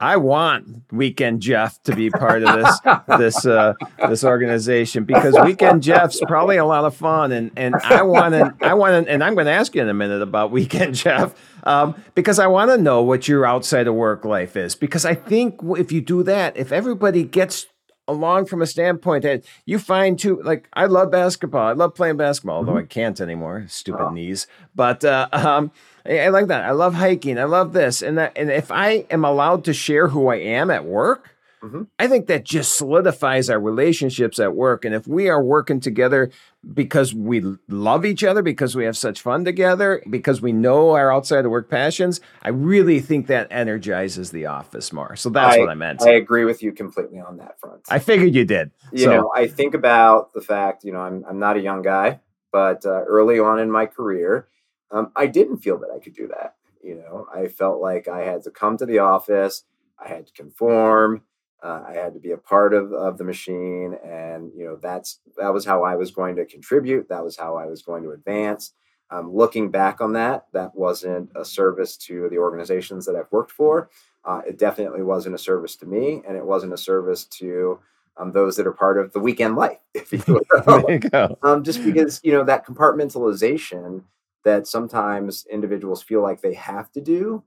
I 0.00 0.16
want 0.16 0.82
Weekend 0.90 1.40
Jeff 1.40 1.80
to 1.84 1.94
be 1.94 2.10
part 2.10 2.42
of 2.42 2.56
this 2.56 2.80
this 3.18 3.46
uh, 3.46 3.74
this 4.08 4.24
organization 4.24 5.04
because 5.04 5.36
Weekend 5.44 5.82
Jeff's 5.82 6.20
probably 6.26 6.56
a 6.56 6.64
lot 6.64 6.84
of 6.84 6.96
fun, 6.96 7.30
and 7.30 7.52
and 7.56 7.76
I 7.76 8.02
want 8.02 8.34
to 8.34 8.54
I 8.60 8.74
want 8.74 9.06
to, 9.06 9.12
and 9.12 9.22
I'm 9.22 9.34
going 9.34 9.46
to 9.46 9.52
ask 9.52 9.74
you 9.74 9.82
in 9.82 9.88
a 9.88 9.94
minute 9.94 10.20
about 10.20 10.50
Weekend 10.50 10.96
Jeff 10.96 11.34
um, 11.62 11.94
because 12.14 12.40
I 12.40 12.48
want 12.48 12.70
to 12.72 12.76
know 12.76 13.02
what 13.02 13.28
your 13.28 13.46
outside 13.46 13.86
of 13.86 13.94
work 13.94 14.24
life 14.24 14.56
is 14.56 14.74
because 14.74 15.04
I 15.04 15.14
think 15.14 15.60
if 15.62 15.92
you 15.92 16.00
do 16.00 16.24
that, 16.24 16.56
if 16.56 16.72
everybody 16.72 17.22
gets 17.22 17.66
along 18.06 18.46
from 18.46 18.62
a 18.62 18.66
standpoint 18.66 19.22
that 19.22 19.44
you 19.64 19.78
find 19.78 20.18
too 20.18 20.40
like 20.42 20.68
I 20.72 20.86
love 20.86 21.10
basketball. 21.10 21.66
I 21.66 21.72
love 21.72 21.94
playing 21.94 22.16
basketball, 22.16 22.56
although 22.56 22.72
mm-hmm. 22.72 22.84
I 22.84 22.86
can't 22.86 23.20
anymore. 23.20 23.64
Stupid 23.68 24.02
oh. 24.02 24.10
knees. 24.10 24.46
But 24.74 25.04
uh, 25.04 25.28
um, 25.32 25.70
I, 26.06 26.20
I, 26.20 26.28
like 26.28 26.48
that. 26.48 26.64
I 26.64 26.72
love 26.72 26.94
hiking. 26.94 27.38
I 27.38 27.44
love 27.44 27.72
this. 27.72 28.02
And 28.02 28.18
that 28.18 28.32
and 28.36 28.50
if 28.50 28.70
I 28.70 29.06
am 29.10 29.24
allowed 29.24 29.64
to 29.64 29.72
share 29.72 30.08
who 30.08 30.28
I 30.28 30.36
am 30.36 30.70
at 30.70 30.84
work, 30.84 31.30
Mm-hmm. 31.64 31.82
I 31.98 32.08
think 32.08 32.26
that 32.26 32.44
just 32.44 32.76
solidifies 32.76 33.48
our 33.48 33.58
relationships 33.58 34.38
at 34.38 34.54
work. 34.54 34.84
And 34.84 34.94
if 34.94 35.06
we 35.06 35.30
are 35.30 35.42
working 35.42 35.80
together 35.80 36.30
because 36.72 37.14
we 37.14 37.42
love 37.68 38.04
each 38.04 38.24
other, 38.24 38.42
because 38.42 38.74
we 38.74 38.84
have 38.84 38.96
such 38.96 39.20
fun 39.20 39.44
together, 39.44 40.02
because 40.08 40.40
we 40.40 40.52
know 40.52 40.90
our 40.90 41.12
outside 41.12 41.44
of 41.44 41.50
work 41.50 41.68
passions, 41.68 42.20
I 42.42 42.48
really 42.48 43.00
think 43.00 43.26
that 43.26 43.48
energizes 43.50 44.30
the 44.30 44.46
office 44.46 44.92
more. 44.92 45.16
So 45.16 45.30
that's 45.30 45.56
I, 45.56 45.58
what 45.58 45.68
I 45.68 45.74
meant. 45.74 46.02
I 46.02 46.12
agree 46.12 46.44
with 46.44 46.62
you 46.62 46.72
completely 46.72 47.20
on 47.20 47.36
that 47.38 47.60
front. 47.60 47.82
I 47.90 47.98
figured 47.98 48.34
you 48.34 48.44
did. 48.44 48.70
You 48.92 49.04
so. 49.04 49.10
know, 49.10 49.32
I 49.34 49.46
think 49.46 49.74
about 49.74 50.32
the 50.32 50.40
fact, 50.40 50.84
you 50.84 50.92
know, 50.92 51.00
I'm, 51.00 51.24
I'm 51.28 51.38
not 51.38 51.56
a 51.56 51.60
young 51.60 51.82
guy, 51.82 52.20
but 52.52 52.86
uh, 52.86 53.02
early 53.04 53.38
on 53.38 53.58
in 53.58 53.70
my 53.70 53.86
career, 53.86 54.48
um, 54.90 55.12
I 55.16 55.26
didn't 55.26 55.58
feel 55.58 55.78
that 55.78 55.90
I 55.94 55.98
could 55.98 56.14
do 56.14 56.28
that. 56.28 56.54
You 56.82 56.96
know, 56.96 57.26
I 57.34 57.48
felt 57.48 57.80
like 57.80 58.08
I 58.08 58.22
had 58.22 58.42
to 58.44 58.50
come 58.50 58.76
to 58.78 58.86
the 58.86 58.98
office, 59.00 59.64
I 59.98 60.08
had 60.08 60.26
to 60.26 60.32
conform 60.32 61.22
uh, 61.62 61.82
I 61.88 61.94
had 61.94 62.14
to 62.14 62.20
be 62.20 62.32
a 62.32 62.36
part 62.36 62.74
of, 62.74 62.92
of 62.92 63.16
the 63.18 63.24
machine, 63.24 63.96
and 64.04 64.50
you 64.56 64.64
know 64.64 64.76
that's 64.76 65.20
that 65.38 65.52
was 65.52 65.64
how 65.64 65.82
I 65.82 65.96
was 65.96 66.10
going 66.10 66.36
to 66.36 66.44
contribute. 66.44 67.08
That 67.08 67.24
was 67.24 67.36
how 67.36 67.56
I 67.56 67.66
was 67.66 67.82
going 67.82 68.02
to 68.02 68.10
advance. 68.10 68.72
Um, 69.10 69.34
looking 69.34 69.70
back 69.70 70.00
on 70.00 70.12
that, 70.14 70.46
that 70.52 70.74
wasn't 70.74 71.30
a 71.36 71.44
service 71.44 71.96
to 71.98 72.28
the 72.30 72.38
organizations 72.38 73.06
that 73.06 73.16
I've 73.16 73.30
worked 73.30 73.52
for. 73.52 73.90
Uh, 74.24 74.40
it 74.46 74.58
definitely 74.58 75.02
wasn't 75.02 75.34
a 75.34 75.38
service 75.38 75.76
to 75.76 75.86
me, 75.86 76.22
and 76.26 76.36
it 76.36 76.44
wasn't 76.44 76.72
a 76.72 76.78
service 76.78 77.24
to 77.26 77.78
um, 78.16 78.32
those 78.32 78.56
that 78.56 78.66
are 78.66 78.72
part 78.72 78.98
of 78.98 79.12
the 79.12 79.20
weekend 79.20 79.56
life, 79.56 79.78
if 79.94 80.12
you 80.12 80.22
will. 80.28 80.42
there 80.66 80.92
you 80.92 80.98
go. 80.98 81.38
Um, 81.42 81.62
just 81.64 81.84
because 81.84 82.20
you 82.22 82.32
know 82.32 82.44
that 82.44 82.66
compartmentalization 82.66 84.02
that 84.44 84.66
sometimes 84.66 85.46
individuals 85.50 86.02
feel 86.02 86.22
like 86.22 86.42
they 86.42 86.54
have 86.54 86.92
to 86.92 87.00
do 87.00 87.42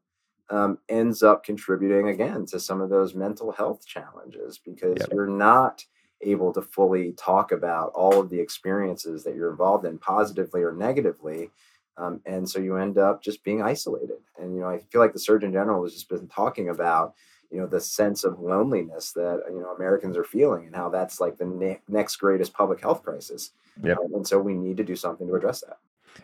um, 0.50 0.78
ends 0.90 1.24
up 1.24 1.44
contributing 1.44 2.10
again 2.10 2.46
to 2.48 2.60
some 2.60 2.82
of 2.82 2.90
those 2.90 3.16
mental 3.16 3.52
health 3.52 3.86
challenges 3.86 4.60
because 4.64 4.98
yep. 5.00 5.10
you're 5.12 5.28
not 5.28 5.84
able 6.22 6.54
to 6.54 6.62
fully 6.62 7.12
talk 7.14 7.52
about 7.52 7.92
all 7.94 8.20
of 8.20 8.30
the 8.30 8.40
experiences 8.40 9.24
that 9.24 9.36
you're 9.36 9.52
involved 9.52 9.86
in 9.86 9.98
positively 9.98 10.62
or 10.62 10.72
negatively 10.72 11.52
um, 11.98 12.22
and 12.26 12.48
so 12.48 12.60
you 12.60 12.78
end 12.78 12.98
up 12.98 13.22
just 13.22 13.44
being 13.44 13.62
isolated 13.62 14.18
and 14.40 14.56
you 14.56 14.62
know 14.62 14.68
i 14.68 14.80
feel 14.80 15.02
like 15.02 15.14
the 15.14 15.20
surgeon 15.20 15.52
general 15.52 15.84
has 15.84 15.94
just 15.94 16.10
been 16.10 16.28
talking 16.28 16.70
about 16.70 17.14
you 17.52 17.60
know 17.60 17.68
the 17.68 17.80
sense 17.80 18.24
of 18.24 18.40
loneliness 18.40 19.12
that 19.12 19.44
you 19.50 19.60
know 19.60 19.74
americans 19.76 20.18
are 20.18 20.24
feeling 20.24 20.66
and 20.66 20.76
how 20.76 20.90
that's 20.90 21.20
like 21.20 21.38
the 21.38 21.46
ne- 21.46 21.82
next 21.88 22.16
greatest 22.16 22.54
public 22.54 22.82
health 22.82 23.04
crisis 23.04 23.52
yep. 23.84 23.98
Um, 23.98 24.16
and 24.16 24.28
so 24.28 24.40
we 24.40 24.54
need 24.54 24.78
to 24.78 24.84
do 24.84 24.96
something 24.96 25.28
to 25.28 25.36
address 25.36 25.62
that 25.62 25.78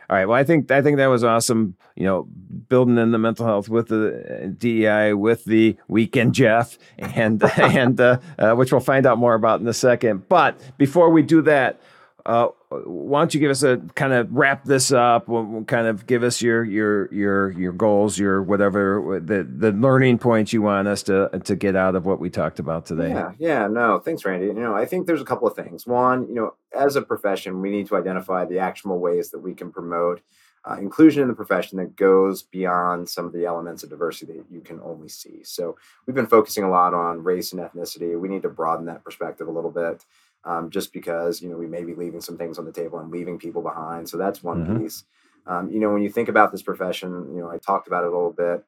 all 0.09 0.17
right. 0.17 0.25
Well, 0.25 0.37
I 0.37 0.43
think 0.43 0.69
I 0.71 0.81
think 0.81 0.97
that 0.97 1.07
was 1.07 1.23
awesome. 1.23 1.75
You 1.95 2.05
know, 2.05 2.23
building 2.69 2.97
in 2.97 3.11
the 3.11 3.17
mental 3.17 3.45
health 3.45 3.69
with 3.69 3.87
the 3.87 4.43
uh, 4.45 4.47
DEI, 4.57 5.13
with 5.13 5.45
the 5.45 5.77
weekend 5.87 6.33
Jeff, 6.33 6.77
and 6.97 7.43
and 7.57 7.99
uh, 7.99 8.19
uh, 8.37 8.53
which 8.53 8.71
we'll 8.71 8.81
find 8.81 9.05
out 9.05 9.17
more 9.17 9.33
about 9.33 9.61
in 9.61 9.67
a 9.67 9.73
second. 9.73 10.27
But 10.27 10.59
before 10.77 11.09
we 11.09 11.21
do 11.21 11.41
that, 11.43 11.81
uh, 12.25 12.49
why 12.85 13.21
don't 13.21 13.33
you 13.33 13.39
give 13.39 13.51
us 13.51 13.63
a 13.63 13.77
kind 13.95 14.13
of 14.13 14.31
wrap 14.31 14.63
this 14.65 14.91
up? 14.91 15.27
We'll, 15.27 15.63
kind 15.65 15.87
of 15.87 16.05
give 16.05 16.23
us 16.23 16.41
your 16.41 16.63
your 16.63 17.13
your 17.13 17.51
your 17.51 17.71
goals, 17.71 18.17
your 18.17 18.41
whatever 18.41 19.19
the 19.23 19.43
the 19.43 19.71
learning 19.71 20.17
points 20.17 20.53
you 20.53 20.61
want 20.61 20.87
us 20.87 21.03
to 21.03 21.29
to 21.43 21.55
get 21.55 21.75
out 21.75 21.95
of 21.95 22.05
what 22.05 22.19
we 22.19 22.29
talked 22.29 22.59
about 22.59 22.85
today. 22.85 23.09
Yeah, 23.09 23.31
yeah, 23.39 23.67
no, 23.67 23.99
thanks, 23.99 24.25
Randy. 24.25 24.47
You 24.47 24.53
know, 24.53 24.75
I 24.75 24.85
think 24.85 25.07
there's 25.07 25.21
a 25.21 25.25
couple 25.25 25.47
of 25.47 25.55
things. 25.55 25.87
One, 25.87 26.27
you 26.27 26.35
know, 26.35 26.55
as 26.77 26.95
a 26.95 27.01
profession, 27.01 27.61
we 27.61 27.69
need 27.69 27.87
to 27.87 27.95
identify 27.95 28.45
the 28.45 28.59
actionable 28.59 28.99
ways 28.99 29.31
that 29.31 29.39
we 29.39 29.53
can 29.53 29.71
promote 29.71 30.21
uh, 30.65 30.75
inclusion 30.75 31.21
in 31.21 31.27
the 31.27 31.33
profession 31.33 31.77
that 31.77 31.95
goes 31.95 32.41
beyond 32.41 33.09
some 33.09 33.25
of 33.25 33.33
the 33.33 33.45
elements 33.45 33.83
of 33.83 33.89
diversity 33.89 34.33
that 34.33 34.45
you 34.49 34.61
can 34.61 34.79
only 34.81 35.09
see. 35.09 35.43
So 35.43 35.77
we've 36.05 36.15
been 36.15 36.27
focusing 36.27 36.63
a 36.63 36.69
lot 36.69 36.93
on 36.93 37.23
race 37.23 37.51
and 37.51 37.61
ethnicity. 37.61 38.17
We 38.17 38.29
need 38.29 38.43
to 38.43 38.49
broaden 38.49 38.85
that 38.85 39.03
perspective 39.03 39.47
a 39.47 39.51
little 39.51 39.71
bit 39.71 40.05
um, 40.45 40.69
just 40.69 40.93
because 40.93 41.41
you 41.41 41.49
know 41.49 41.57
we 41.57 41.67
may 41.67 41.83
be 41.83 41.95
leaving 41.95 42.21
some 42.21 42.37
things 42.37 42.57
on 42.57 42.65
the 42.65 42.71
table 42.71 42.99
and 42.99 43.11
leaving 43.11 43.37
people 43.37 43.61
behind. 43.61 44.07
So 44.09 44.17
that's 44.17 44.43
one 44.43 44.65
mm-hmm. 44.65 44.83
piece. 44.83 45.03
Um, 45.45 45.69
you 45.69 45.79
know, 45.79 45.91
when 45.91 46.01
you 46.01 46.09
think 46.09 46.29
about 46.29 46.51
this 46.51 46.61
profession, 46.61 47.11
you 47.33 47.41
know, 47.41 47.49
I 47.49 47.57
talked 47.57 47.87
about 47.87 48.03
it 48.03 48.07
a 48.07 48.15
little 48.15 48.31
bit. 48.31 48.63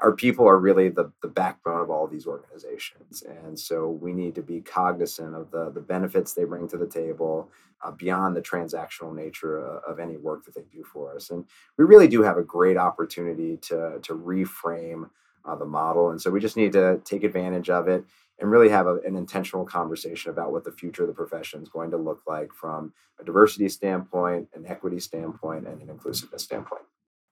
Our 0.00 0.12
people 0.12 0.46
are 0.46 0.58
really 0.58 0.88
the 0.88 1.10
the 1.22 1.28
backbone 1.28 1.80
of 1.80 1.90
all 1.90 2.06
these 2.06 2.26
organizations, 2.26 3.22
and 3.22 3.58
so 3.58 3.88
we 3.88 4.12
need 4.12 4.34
to 4.34 4.42
be 4.42 4.60
cognizant 4.60 5.34
of 5.34 5.50
the 5.50 5.70
the 5.70 5.80
benefits 5.80 6.32
they 6.32 6.44
bring 6.44 6.68
to 6.68 6.76
the 6.76 6.86
table 6.86 7.50
uh, 7.82 7.92
beyond 7.92 8.36
the 8.36 8.42
transactional 8.42 9.14
nature 9.14 9.58
of, 9.58 9.82
of 9.84 9.98
any 9.98 10.18
work 10.18 10.44
that 10.44 10.54
they 10.54 10.64
do 10.70 10.84
for 10.84 11.14
us. 11.14 11.30
And 11.30 11.46
we 11.78 11.84
really 11.84 12.08
do 12.08 12.22
have 12.22 12.36
a 12.36 12.42
great 12.42 12.76
opportunity 12.76 13.56
to 13.62 13.98
to 14.02 14.14
reframe 14.14 15.08
uh, 15.46 15.56
the 15.56 15.64
model, 15.64 16.10
and 16.10 16.20
so 16.20 16.30
we 16.30 16.40
just 16.40 16.58
need 16.58 16.72
to 16.72 17.00
take 17.04 17.24
advantage 17.24 17.70
of 17.70 17.88
it 17.88 18.04
and 18.38 18.50
really 18.50 18.68
have 18.68 18.86
a, 18.86 18.96
an 19.06 19.16
intentional 19.16 19.64
conversation 19.64 20.30
about 20.30 20.52
what 20.52 20.64
the 20.64 20.72
future 20.72 21.02
of 21.02 21.08
the 21.08 21.14
profession 21.14 21.62
is 21.62 21.68
going 21.68 21.90
to 21.90 21.96
look 21.96 22.22
like 22.26 22.52
from 22.52 22.92
a 23.20 23.24
diversity 23.24 23.68
standpoint, 23.68 24.48
an 24.54 24.66
equity 24.66 25.00
standpoint, 25.00 25.66
and 25.66 25.80
an 25.80 25.90
inclusiveness 25.90 26.42
standpoint. 26.42 26.82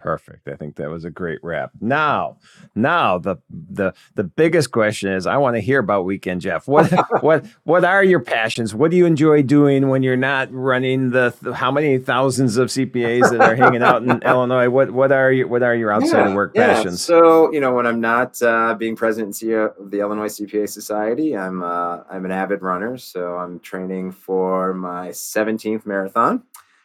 Perfect. 0.05 0.49
I 0.49 0.55
think 0.57 0.77
that 0.77 0.91
was 0.91 1.07
a 1.07 1.11
great 1.11 1.39
wrap. 1.43 1.71
Now, 1.81 2.37
now 2.75 3.17
the 3.17 3.37
the 3.49 3.95
the 4.17 4.23
biggest 4.23 4.71
question 4.71 5.11
is 5.11 5.27
I 5.27 5.39
want 5.39 5.57
to 5.57 5.61
hear 5.61 5.79
about 5.79 6.05
Weekend 6.05 6.43
Jeff. 6.43 6.69
What 6.69 6.93
what 7.23 7.47
what 7.63 7.87
are 7.87 8.05
your 8.05 8.21
passions? 8.21 8.75
What 8.75 8.91
do 8.91 8.99
you 8.99 9.07
enjoy 9.07 9.43
doing 9.43 9.89
when 9.89 10.03
you're 10.03 10.15
not 10.15 10.53
running 10.53 11.13
the, 11.13 11.35
the 11.41 11.55
how 11.55 11.73
many 11.73 11.97
thousands 11.97 12.59
of 12.59 12.69
CPAs 12.69 13.31
that 13.31 13.41
are 13.41 13.57
hanging 13.57 13.83
out 13.83 14.03
in 14.03 14.11
Illinois? 14.27 14.69
What 14.69 14.91
what 14.91 15.11
are 15.11 15.33
your 15.33 15.49
what 15.49 15.63
are 15.63 15.75
your 15.75 15.91
outside 15.91 16.25
yeah, 16.25 16.29
of 16.29 16.35
work 16.35 16.53
yeah. 16.55 16.75
passions? 16.75 17.01
So 17.01 17.51
you 17.51 17.61
know 17.61 17.73
when 17.73 17.87
I'm 17.87 18.03
not 18.03 18.43
uh, 18.43 18.75
being 18.75 18.97
president 18.97 19.41
and 19.41 19.51
CEO 19.51 19.75
of 19.81 19.91
the 19.91 20.01
Illinois 20.01 20.29
CPA 20.29 20.69
Society, 20.69 21.35
I'm 21.35 21.63
uh, 21.63 22.01
I'm 22.11 22.27
an 22.27 22.31
avid 22.31 22.61
runner. 22.61 22.99
So 22.99 23.39
I'm 23.39 23.59
training 23.59 24.13
for 24.13 24.75
my 24.75 25.09
17th 25.09 25.87
marathon 25.87 26.43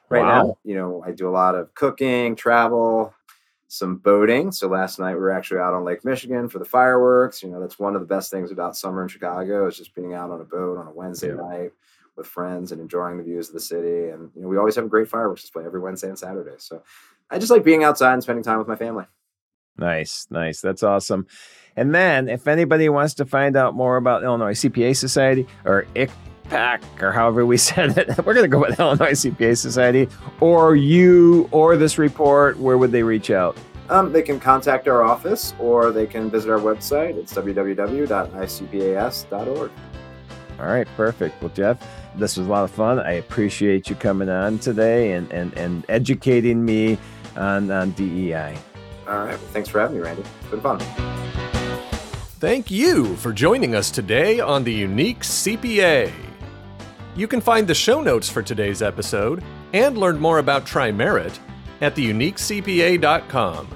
right 0.09 0.21
Wow. 0.23 0.43
now. 0.43 0.57
You 0.63 0.75
know, 0.75 1.03
I 1.05 1.11
do 1.11 1.27
a 1.27 1.31
lot 1.31 1.55
of 1.55 1.73
cooking, 1.75 2.35
travel, 2.35 3.13
some 3.67 3.97
boating. 3.97 4.51
So 4.51 4.67
last 4.67 4.99
night 4.99 5.13
we 5.13 5.19
were 5.19 5.31
actually 5.31 5.59
out 5.59 5.73
on 5.73 5.83
Lake 5.83 6.03
Michigan 6.03 6.49
for 6.49 6.59
the 6.59 6.65
fireworks. 6.65 7.43
You 7.43 7.49
know, 7.49 7.59
that's 7.59 7.77
one 7.77 7.95
of 7.95 8.01
the 8.01 8.07
best 8.07 8.31
things 8.31 8.51
about 8.51 8.75
summer 8.75 9.03
in 9.03 9.07
Chicago 9.07 9.67
is 9.67 9.77
just 9.77 9.93
being 9.93 10.13
out 10.13 10.31
on 10.31 10.41
a 10.41 10.45
boat 10.45 10.77
on 10.77 10.87
a 10.87 10.91
Wednesday 10.91 11.27
Yeah. 11.29 11.35
night 11.35 11.71
with 12.15 12.25
friends 12.27 12.71
and 12.71 12.81
enjoying 12.81 13.17
the 13.17 13.23
views 13.23 13.47
of 13.49 13.53
the 13.53 13.59
city. 13.59 14.09
And 14.09 14.31
you 14.35 14.41
know, 14.41 14.47
we 14.47 14.57
always 14.57 14.75
have 14.75 14.85
a 14.85 14.89
great 14.89 15.07
fireworks 15.07 15.41
display 15.41 15.65
every 15.65 15.79
Wednesday 15.79 16.07
and 16.09 16.17
Saturday. 16.17 16.55
So 16.57 16.81
I 17.29 17.37
just 17.37 17.51
like 17.51 17.63
being 17.63 17.83
outside 17.83 18.13
and 18.13 18.23
spending 18.23 18.43
time 18.43 18.57
with 18.57 18.67
my 18.67 18.75
family. 18.75 19.05
Nice, 19.77 20.27
nice. 20.29 20.59
That's 20.59 20.83
awesome. 20.83 21.27
And 21.77 21.95
then, 21.95 22.27
if 22.27 22.47
anybody 22.47 22.89
wants 22.89 23.13
to 23.13 23.25
find 23.25 23.55
out 23.55 23.75
more 23.75 23.95
about 23.95 24.23
Illinois 24.23 24.51
CPA 24.53 24.93
Society 24.97 25.47
or 25.63 25.85
ICPAC 26.49 27.01
or 27.01 27.11
however 27.11 27.45
we 27.45 27.57
said 27.57 27.97
it, 27.97 28.07
we're 28.25 28.33
going 28.33 28.43
to 28.43 28.47
go 28.47 28.59
with 28.59 28.79
Illinois 28.79 29.11
CPA 29.11 29.57
Society 29.57 30.07
or 30.39 30.75
you 30.75 31.49
or 31.51 31.75
this 31.77 31.97
report. 31.97 32.57
Where 32.59 32.77
would 32.77 32.91
they 32.91 33.03
reach 33.03 33.31
out? 33.31 33.57
Um, 33.89 34.13
they 34.13 34.21
can 34.21 34.39
contact 34.39 34.87
our 34.87 35.03
office 35.03 35.53
or 35.59 35.91
they 35.91 36.05
can 36.05 36.29
visit 36.29 36.51
our 36.51 36.59
website. 36.59 37.17
It's 37.17 37.33
www.icpas.org. 37.33 39.71
All 40.59 40.65
right, 40.65 40.87
perfect. 40.97 41.41
Well, 41.41 41.51
Geof, 41.51 41.81
this 42.15 42.35
was 42.37 42.45
a 42.45 42.49
lot 42.49 42.65
of 42.65 42.71
fun. 42.71 42.99
I 42.99 43.13
appreciate 43.13 43.89
you 43.89 43.95
coming 43.95 44.29
on 44.29 44.59
today 44.59 45.13
and 45.13 45.31
and, 45.31 45.57
and 45.57 45.85
educating 45.89 46.63
me 46.63 46.99
on, 47.35 47.71
on 47.71 47.89
DEI. 47.91 48.55
All 49.07 49.19
right. 49.19 49.29
Well, 49.29 49.37
thanks 49.53 49.69
for 49.69 49.79
having 49.79 49.97
me, 49.97 50.03
Randy. 50.03 50.23
It's 50.41 50.51
been 50.51 50.61
fun. 50.61 50.79
Thank 52.39 52.71
you 52.71 53.15
for 53.17 53.33
joining 53.33 53.75
us 53.75 53.89
today 53.89 54.39
on 54.39 54.63
the 54.63 54.73
Unique 54.73 55.21
CPA. 55.21 56.11
You 57.19 57.27
can 57.27 57.41
find 57.41 57.67
the 57.67 57.75
show 57.75 57.99
notes 57.99 58.29
for 58.29 58.41
today's 58.41 58.81
episode 58.81 59.43
and 59.73 59.97
learn 59.97 60.21
more 60.21 60.39
about 60.39 60.65
TriMerit 60.65 61.37
at 61.81 61.93
theuniquecpa.com. 61.93 63.67